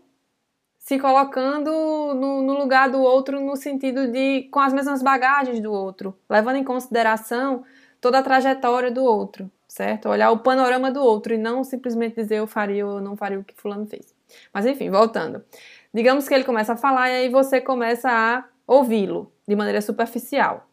se 0.78 0.98
colocando 0.98 1.70
no, 2.14 2.42
no, 2.42 2.58
lugar 2.58 2.90
do 2.90 3.00
outro 3.00 3.40
no 3.40 3.56
sentido 3.56 4.12
de 4.12 4.42
com 4.50 4.60
as 4.60 4.74
mesmas 4.74 5.02
bagagens 5.02 5.60
do 5.60 5.72
outro, 5.72 6.14
levando 6.28 6.56
em 6.56 6.64
consideração 6.64 7.64
toda 8.02 8.18
a 8.18 8.22
trajetória 8.22 8.90
do 8.90 9.02
outro 9.02 9.50
certo? 9.74 10.08
Olhar 10.08 10.30
o 10.30 10.38
panorama 10.38 10.92
do 10.92 11.02
outro 11.02 11.34
e 11.34 11.36
não 11.36 11.64
simplesmente 11.64 12.14
dizer 12.14 12.36
eu 12.36 12.46
faria 12.46 12.86
ou 12.86 13.00
não 13.00 13.16
faria 13.16 13.40
o 13.40 13.42
que 13.42 13.54
fulano 13.56 13.84
fez. 13.86 14.14
Mas 14.52 14.64
enfim, 14.66 14.88
voltando. 14.88 15.44
Digamos 15.92 16.28
que 16.28 16.34
ele 16.34 16.44
começa 16.44 16.74
a 16.74 16.76
falar 16.76 17.10
e 17.10 17.14
aí 17.16 17.28
você 17.28 17.60
começa 17.60 18.08
a 18.08 18.44
ouvi-lo 18.68 19.32
de 19.48 19.56
maneira 19.56 19.80
superficial. 19.80 20.68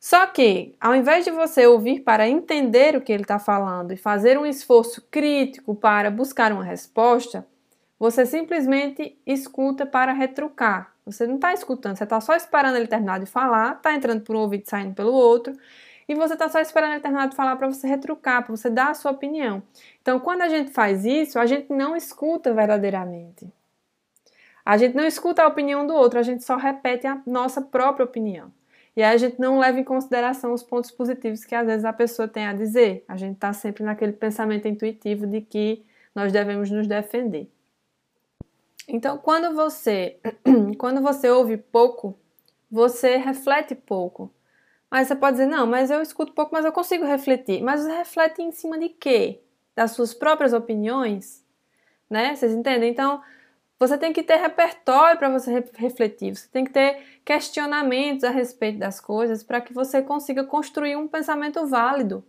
Só 0.00 0.26
que, 0.26 0.74
ao 0.80 0.94
invés 0.94 1.26
de 1.26 1.30
você 1.30 1.66
ouvir 1.66 2.00
para 2.00 2.26
entender 2.26 2.96
o 2.96 3.02
que 3.02 3.12
ele 3.12 3.24
está 3.24 3.38
falando 3.38 3.92
e 3.92 3.96
fazer 3.96 4.38
um 4.38 4.46
esforço 4.46 5.06
crítico 5.10 5.74
para 5.74 6.10
buscar 6.10 6.50
uma 6.50 6.64
resposta, 6.64 7.46
você 7.98 8.24
simplesmente 8.24 9.20
escuta 9.26 9.84
para 9.84 10.14
retrucar. 10.14 10.94
Você 11.04 11.26
não 11.26 11.34
está 11.34 11.52
escutando, 11.52 11.96
você 11.96 12.04
está 12.04 12.20
só 12.22 12.34
esperando 12.34 12.76
ele 12.76 12.86
terminar 12.86 13.20
de 13.20 13.26
falar, 13.26 13.74
está 13.76 13.92
entrando 13.92 14.22
por 14.22 14.34
um 14.34 14.40
ouvido 14.40 14.62
e 14.66 14.70
saindo 14.70 14.94
pelo 14.94 15.12
outro, 15.12 15.52
e 16.08 16.14
você 16.14 16.32
está 16.32 16.48
só 16.48 16.58
esperando 16.58 17.02
terminar 17.02 17.28
de 17.28 17.36
falar 17.36 17.56
para 17.56 17.68
você 17.68 17.86
retrucar, 17.86 18.42
para 18.42 18.56
você 18.56 18.70
dar 18.70 18.90
a 18.90 18.94
sua 18.94 19.10
opinião. 19.10 19.62
Então, 20.00 20.18
quando 20.18 20.40
a 20.40 20.48
gente 20.48 20.70
faz 20.70 21.04
isso, 21.04 21.38
a 21.38 21.44
gente 21.44 21.70
não 21.70 21.94
escuta 21.94 22.54
verdadeiramente. 22.54 23.46
A 24.64 24.76
gente 24.78 24.94
não 24.94 25.04
escuta 25.04 25.42
a 25.42 25.46
opinião 25.46 25.86
do 25.86 25.94
outro, 25.94 26.18
a 26.18 26.22
gente 26.22 26.42
só 26.42 26.56
repete 26.56 27.06
a 27.06 27.20
nossa 27.26 27.60
própria 27.60 28.04
opinião. 28.04 28.50
E 28.96 29.02
aí 29.02 29.14
a 29.14 29.16
gente 29.16 29.38
não 29.38 29.58
leva 29.58 29.78
em 29.78 29.84
consideração 29.84 30.52
os 30.52 30.62
pontos 30.62 30.90
positivos 30.90 31.44
que 31.44 31.54
às 31.54 31.66
vezes 31.66 31.84
a 31.84 31.92
pessoa 31.92 32.26
tem 32.26 32.46
a 32.46 32.52
dizer. 32.52 33.04
A 33.06 33.16
gente 33.16 33.34
está 33.34 33.52
sempre 33.52 33.84
naquele 33.84 34.12
pensamento 34.12 34.66
intuitivo 34.66 35.26
de 35.26 35.40
que 35.40 35.84
nós 36.14 36.32
devemos 36.32 36.70
nos 36.70 36.86
defender. 36.86 37.50
Então, 38.88 39.18
quando 39.18 39.54
você, 39.54 40.18
quando 40.78 41.00
você 41.00 41.30
ouve 41.30 41.58
pouco, 41.58 42.18
você 42.70 43.16
reflete 43.18 43.74
pouco. 43.74 44.32
Mas 44.90 45.08
você 45.08 45.16
pode 45.16 45.36
dizer, 45.36 45.46
não, 45.46 45.66
mas 45.66 45.90
eu 45.90 46.00
escuto 46.00 46.32
pouco, 46.32 46.52
mas 46.52 46.64
eu 46.64 46.72
consigo 46.72 47.04
refletir. 47.04 47.62
Mas 47.62 47.82
você 47.82 47.92
reflete 47.92 48.42
em 48.42 48.50
cima 48.50 48.78
de 48.78 48.88
quê? 48.88 49.40
Das 49.74 49.92
suas 49.92 50.14
próprias 50.14 50.52
opiniões? 50.52 51.44
Né? 52.08 52.34
Vocês 52.34 52.52
entendem? 52.52 52.90
Então, 52.90 53.22
você 53.78 53.96
tem 53.96 54.12
que 54.12 54.22
ter 54.22 54.36
repertório 54.36 55.18
para 55.18 55.28
você 55.28 55.64
refletir, 55.76 56.34
você 56.34 56.48
tem 56.48 56.64
que 56.64 56.72
ter 56.72 57.00
questionamentos 57.24 58.24
a 58.24 58.30
respeito 58.30 58.78
das 58.78 59.00
coisas 59.00 59.44
para 59.44 59.60
que 59.60 59.72
você 59.72 60.02
consiga 60.02 60.42
construir 60.42 60.96
um 60.96 61.06
pensamento 61.06 61.64
válido. 61.66 62.24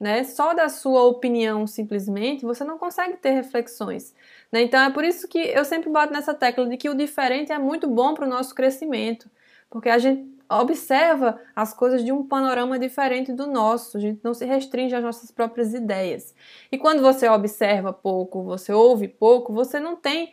Né? 0.00 0.24
Só 0.24 0.52
da 0.52 0.68
sua 0.68 1.04
opinião, 1.04 1.64
simplesmente, 1.68 2.44
você 2.44 2.64
não 2.64 2.76
consegue 2.78 3.16
ter 3.18 3.30
reflexões. 3.30 4.12
Né? 4.50 4.62
Então, 4.62 4.80
é 4.80 4.90
por 4.90 5.04
isso 5.04 5.28
que 5.28 5.38
eu 5.38 5.64
sempre 5.64 5.88
bato 5.88 6.12
nessa 6.12 6.34
tecla 6.34 6.66
de 6.66 6.76
que 6.76 6.88
o 6.88 6.96
diferente 6.96 7.52
é 7.52 7.58
muito 7.58 7.86
bom 7.86 8.12
para 8.12 8.26
o 8.26 8.28
nosso 8.28 8.52
crescimento, 8.52 9.30
porque 9.70 9.88
a 9.88 9.98
gente 9.98 10.31
observa 10.50 11.40
as 11.54 11.72
coisas 11.72 12.04
de 12.04 12.12
um 12.12 12.26
panorama 12.26 12.78
diferente 12.78 13.32
do 13.32 13.46
nosso, 13.46 13.96
a 13.96 14.00
gente 14.00 14.20
não 14.22 14.34
se 14.34 14.44
restringe 14.44 14.94
às 14.94 15.02
nossas 15.02 15.30
próprias 15.30 15.74
ideias. 15.74 16.34
E 16.70 16.78
quando 16.78 17.00
você 17.00 17.28
observa 17.28 17.92
pouco, 17.92 18.42
você 18.42 18.72
ouve 18.72 19.08
pouco, 19.08 19.52
você 19.52 19.80
não 19.80 19.96
tem 19.96 20.32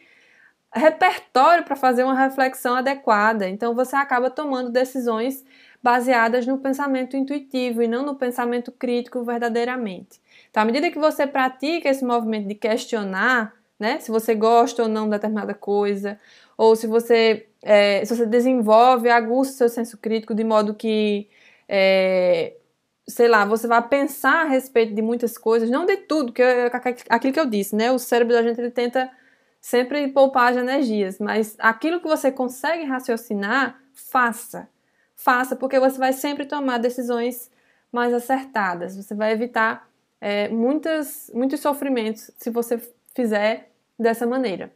repertório 0.74 1.64
para 1.64 1.76
fazer 1.76 2.04
uma 2.04 2.14
reflexão 2.14 2.76
adequada. 2.76 3.48
Então 3.48 3.74
você 3.74 3.96
acaba 3.96 4.30
tomando 4.30 4.72
decisões 4.72 5.44
baseadas 5.82 6.46
no 6.46 6.58
pensamento 6.58 7.16
intuitivo 7.16 7.82
e 7.82 7.88
não 7.88 8.06
no 8.06 8.16
pensamento 8.16 8.72
crítico 8.72 9.24
verdadeiramente. 9.24 10.22
Então, 10.50 10.64
à 10.64 10.66
medida 10.66 10.92
que 10.92 11.00
você 11.00 11.26
pratica 11.26 11.90
esse 11.90 12.04
movimento 12.04 12.48
de 12.48 12.56
questionar, 12.56 13.54
né, 13.80 14.00
se 14.00 14.12
você 14.12 14.36
gosta 14.36 14.84
ou 14.84 14.90
não 14.90 15.06
de 15.06 15.12
determinada 15.12 15.54
coisa, 15.54 16.20
ou 16.58 16.76
se 16.76 16.86
você, 16.86 17.49
é, 17.62 18.04
se 18.06 18.16
você 18.16 18.26
desenvolve, 18.26 19.10
aguça 19.10 19.52
o 19.52 19.56
seu 19.56 19.70
senso 19.70 19.98
crítico 19.98 20.34
de 20.34 20.44
modo 20.44 20.74
que, 20.74 21.30
é, 21.68 22.54
sei 23.08 23.28
lá, 23.28 23.46
você 23.46 23.68
vai 23.68 23.86
pensar 23.88 24.46
a 24.46 24.50
respeito 24.50 24.94
de 24.94 25.02
muitas 25.02 25.38
coisas, 25.38 25.70
não 25.70 25.86
de 25.86 25.98
tudo, 25.98 26.32
que 26.32 26.42
é 26.42 26.72
aquilo 27.10 27.34
que 27.34 27.40
eu 27.40 27.46
disse, 27.46 27.76
né? 27.76 27.92
O 27.92 28.00
cérebro 28.00 28.34
da 28.34 28.44
gente 28.44 28.60
ele 28.60 28.72
tenta 28.72 29.12
sempre 29.62 30.08
poupar 30.10 30.52
as 30.54 30.58
energias, 30.58 31.20
mas 31.20 31.56
aquilo 31.60 32.00
que 32.00 32.08
você 32.08 32.32
consegue 32.32 32.86
raciocinar, 32.86 33.82
faça. 33.94 34.70
Faça, 35.16 35.56
porque 35.56 35.80
você 35.80 35.98
vai 35.98 36.14
sempre 36.14 36.46
tomar 36.46 36.78
decisões 36.78 37.52
mais 37.92 38.14
acertadas. 38.14 38.96
Você 38.96 39.14
vai 39.14 39.34
evitar 39.34 39.90
é, 40.22 40.48
muitas, 40.48 41.30
muitos 41.34 41.60
sofrimentos 41.60 42.32
se 42.38 42.50
você 42.50 42.80
fizer 43.14 43.70
dessa 43.98 44.26
maneira. 44.26 44.72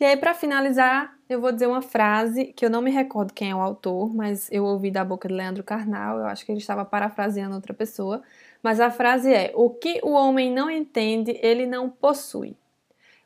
E 0.00 0.04
aí, 0.04 0.16
para 0.16 0.32
finalizar, 0.32 1.18
eu 1.28 1.40
vou 1.40 1.50
dizer 1.50 1.66
uma 1.66 1.82
frase 1.82 2.52
que 2.52 2.64
eu 2.64 2.70
não 2.70 2.80
me 2.80 2.90
recordo 2.90 3.34
quem 3.34 3.50
é 3.50 3.54
o 3.54 3.60
autor, 3.60 4.14
mas 4.14 4.48
eu 4.52 4.64
ouvi 4.64 4.92
da 4.92 5.04
boca 5.04 5.26
de 5.26 5.34
Leandro 5.34 5.64
Carnal, 5.64 6.18
eu 6.18 6.26
acho 6.26 6.46
que 6.46 6.52
ele 6.52 6.60
estava 6.60 6.84
parafraseando 6.84 7.56
outra 7.56 7.74
pessoa. 7.74 8.22
Mas 8.62 8.78
a 8.78 8.92
frase 8.92 9.32
é: 9.32 9.50
O 9.56 9.70
que 9.70 10.00
o 10.04 10.10
homem 10.10 10.52
não 10.52 10.70
entende, 10.70 11.36
ele 11.42 11.66
não 11.66 11.90
possui. 11.90 12.56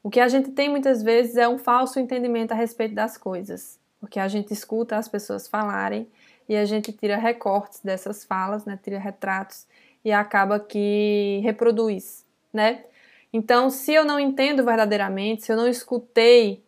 O 0.03 0.09
que 0.09 0.19
a 0.19 0.29
gente 0.29 0.51
tem 0.51 0.71
muitas 0.71 1.03
vezes 1.03 1.37
é 1.37 1.47
um 1.47 1.59
falso 1.59 2.01
entendimento 2.01 2.53
a 2.53 2.55
respeito 2.55 2.95
das 2.95 3.19
coisas, 3.19 3.79
porque 4.01 4.19
a 4.19 4.27
gente 4.27 4.53
escuta 4.53 4.97
as 4.97 5.09
pessoas 5.09 5.47
falarem 5.47 6.09
e 6.49 6.57
a 6.57 6.65
gente 6.65 6.91
tira 6.91 7.17
recortes 7.17 7.81
dessas 7.81 8.25
falas, 8.25 8.65
né, 8.65 8.79
tira 8.83 8.99
retratos 8.99 9.67
e 10.05 10.11
acaba 10.11 10.59
que 10.59 11.41
reproduz, 11.45 12.25
né? 12.53 12.85
Então, 13.33 13.71
se 13.71 13.95
eu 13.95 14.05
não 14.05 14.21
entendo 14.21 14.65
verdadeiramente, 14.65 15.45
se 15.45 15.53
eu 15.53 15.57
não 15.57 15.67
escutei 15.67 16.62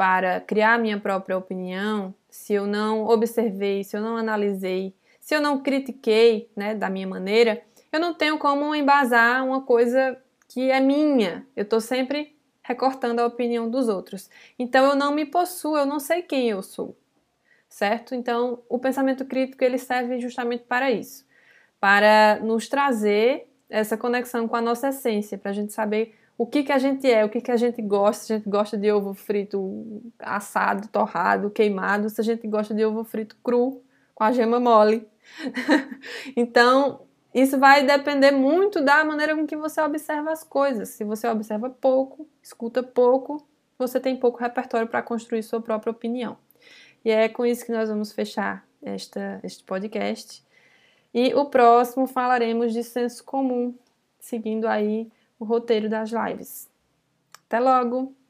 para 0.00 0.40
criar 0.40 0.78
minha 0.78 0.98
própria 0.98 1.36
opinião, 1.36 2.14
se 2.30 2.54
eu 2.54 2.66
não 2.66 3.06
observei, 3.06 3.84
se 3.84 3.94
eu 3.94 4.00
não 4.00 4.16
analisei, 4.16 4.94
se 5.20 5.34
eu 5.34 5.42
não 5.42 5.62
critiquei, 5.62 6.50
né, 6.56 6.74
da 6.74 6.88
minha 6.88 7.06
maneira, 7.06 7.62
eu 7.92 8.00
não 8.00 8.14
tenho 8.14 8.38
como 8.38 8.74
embasar 8.74 9.44
uma 9.44 9.60
coisa 9.60 10.16
que 10.48 10.70
é 10.70 10.80
minha. 10.80 11.46
Eu 11.54 11.64
estou 11.64 11.82
sempre 11.82 12.34
recortando 12.62 13.20
a 13.20 13.26
opinião 13.26 13.68
dos 13.70 13.90
outros. 13.90 14.30
Então 14.58 14.86
eu 14.86 14.96
não 14.96 15.12
me 15.12 15.26
possuo, 15.26 15.76
eu 15.76 15.84
não 15.84 16.00
sei 16.00 16.22
quem 16.22 16.48
eu 16.48 16.62
sou. 16.62 16.96
Certo? 17.68 18.14
Então, 18.14 18.62
o 18.70 18.78
pensamento 18.78 19.26
crítico 19.26 19.62
ele 19.62 19.76
serve 19.76 20.18
justamente 20.18 20.64
para 20.64 20.90
isso, 20.90 21.26
para 21.78 22.40
nos 22.42 22.70
trazer 22.70 23.52
essa 23.68 23.98
conexão 23.98 24.48
com 24.48 24.56
a 24.56 24.62
nossa 24.62 24.88
essência, 24.88 25.36
para 25.36 25.50
a 25.50 25.54
gente 25.54 25.74
saber 25.74 26.18
o 26.40 26.46
que, 26.46 26.62
que 26.62 26.72
a 26.72 26.78
gente 26.78 27.06
é, 27.06 27.22
o 27.22 27.28
que, 27.28 27.38
que 27.38 27.50
a 27.50 27.56
gente 27.58 27.82
gosta. 27.82 28.24
Se 28.24 28.32
a 28.32 28.36
gente 28.38 28.48
gosta 28.48 28.74
de 28.74 28.90
ovo 28.90 29.12
frito 29.12 30.00
assado, 30.18 30.88
torrado, 30.88 31.50
queimado, 31.50 32.08
se 32.08 32.18
a 32.18 32.24
gente 32.24 32.48
gosta 32.48 32.72
de 32.72 32.82
ovo 32.82 33.04
frito 33.04 33.36
cru, 33.44 33.84
com 34.14 34.24
a 34.24 34.32
gema 34.32 34.58
mole. 34.58 35.06
então, 36.34 37.02
isso 37.34 37.58
vai 37.58 37.84
depender 37.84 38.30
muito 38.30 38.82
da 38.82 39.04
maneira 39.04 39.36
com 39.36 39.46
que 39.46 39.54
você 39.54 39.82
observa 39.82 40.32
as 40.32 40.42
coisas. 40.42 40.88
Se 40.88 41.04
você 41.04 41.28
observa 41.28 41.68
pouco, 41.68 42.26
escuta 42.42 42.82
pouco, 42.82 43.46
você 43.78 44.00
tem 44.00 44.16
pouco 44.16 44.38
repertório 44.38 44.88
para 44.88 45.02
construir 45.02 45.42
sua 45.42 45.60
própria 45.60 45.90
opinião. 45.90 46.38
E 47.04 47.10
é 47.10 47.28
com 47.28 47.44
isso 47.44 47.66
que 47.66 47.72
nós 47.72 47.90
vamos 47.90 48.12
fechar 48.12 48.66
esta, 48.82 49.40
este 49.44 49.62
podcast. 49.62 50.42
E 51.12 51.34
o 51.34 51.44
próximo 51.44 52.06
falaremos 52.06 52.72
de 52.72 52.82
senso 52.82 53.22
comum, 53.24 53.74
seguindo 54.18 54.66
aí 54.66 55.12
o 55.40 55.44
roteiro 55.44 55.88
das 55.88 56.12
lives. 56.12 56.70
Até 57.46 57.58
logo! 57.58 58.14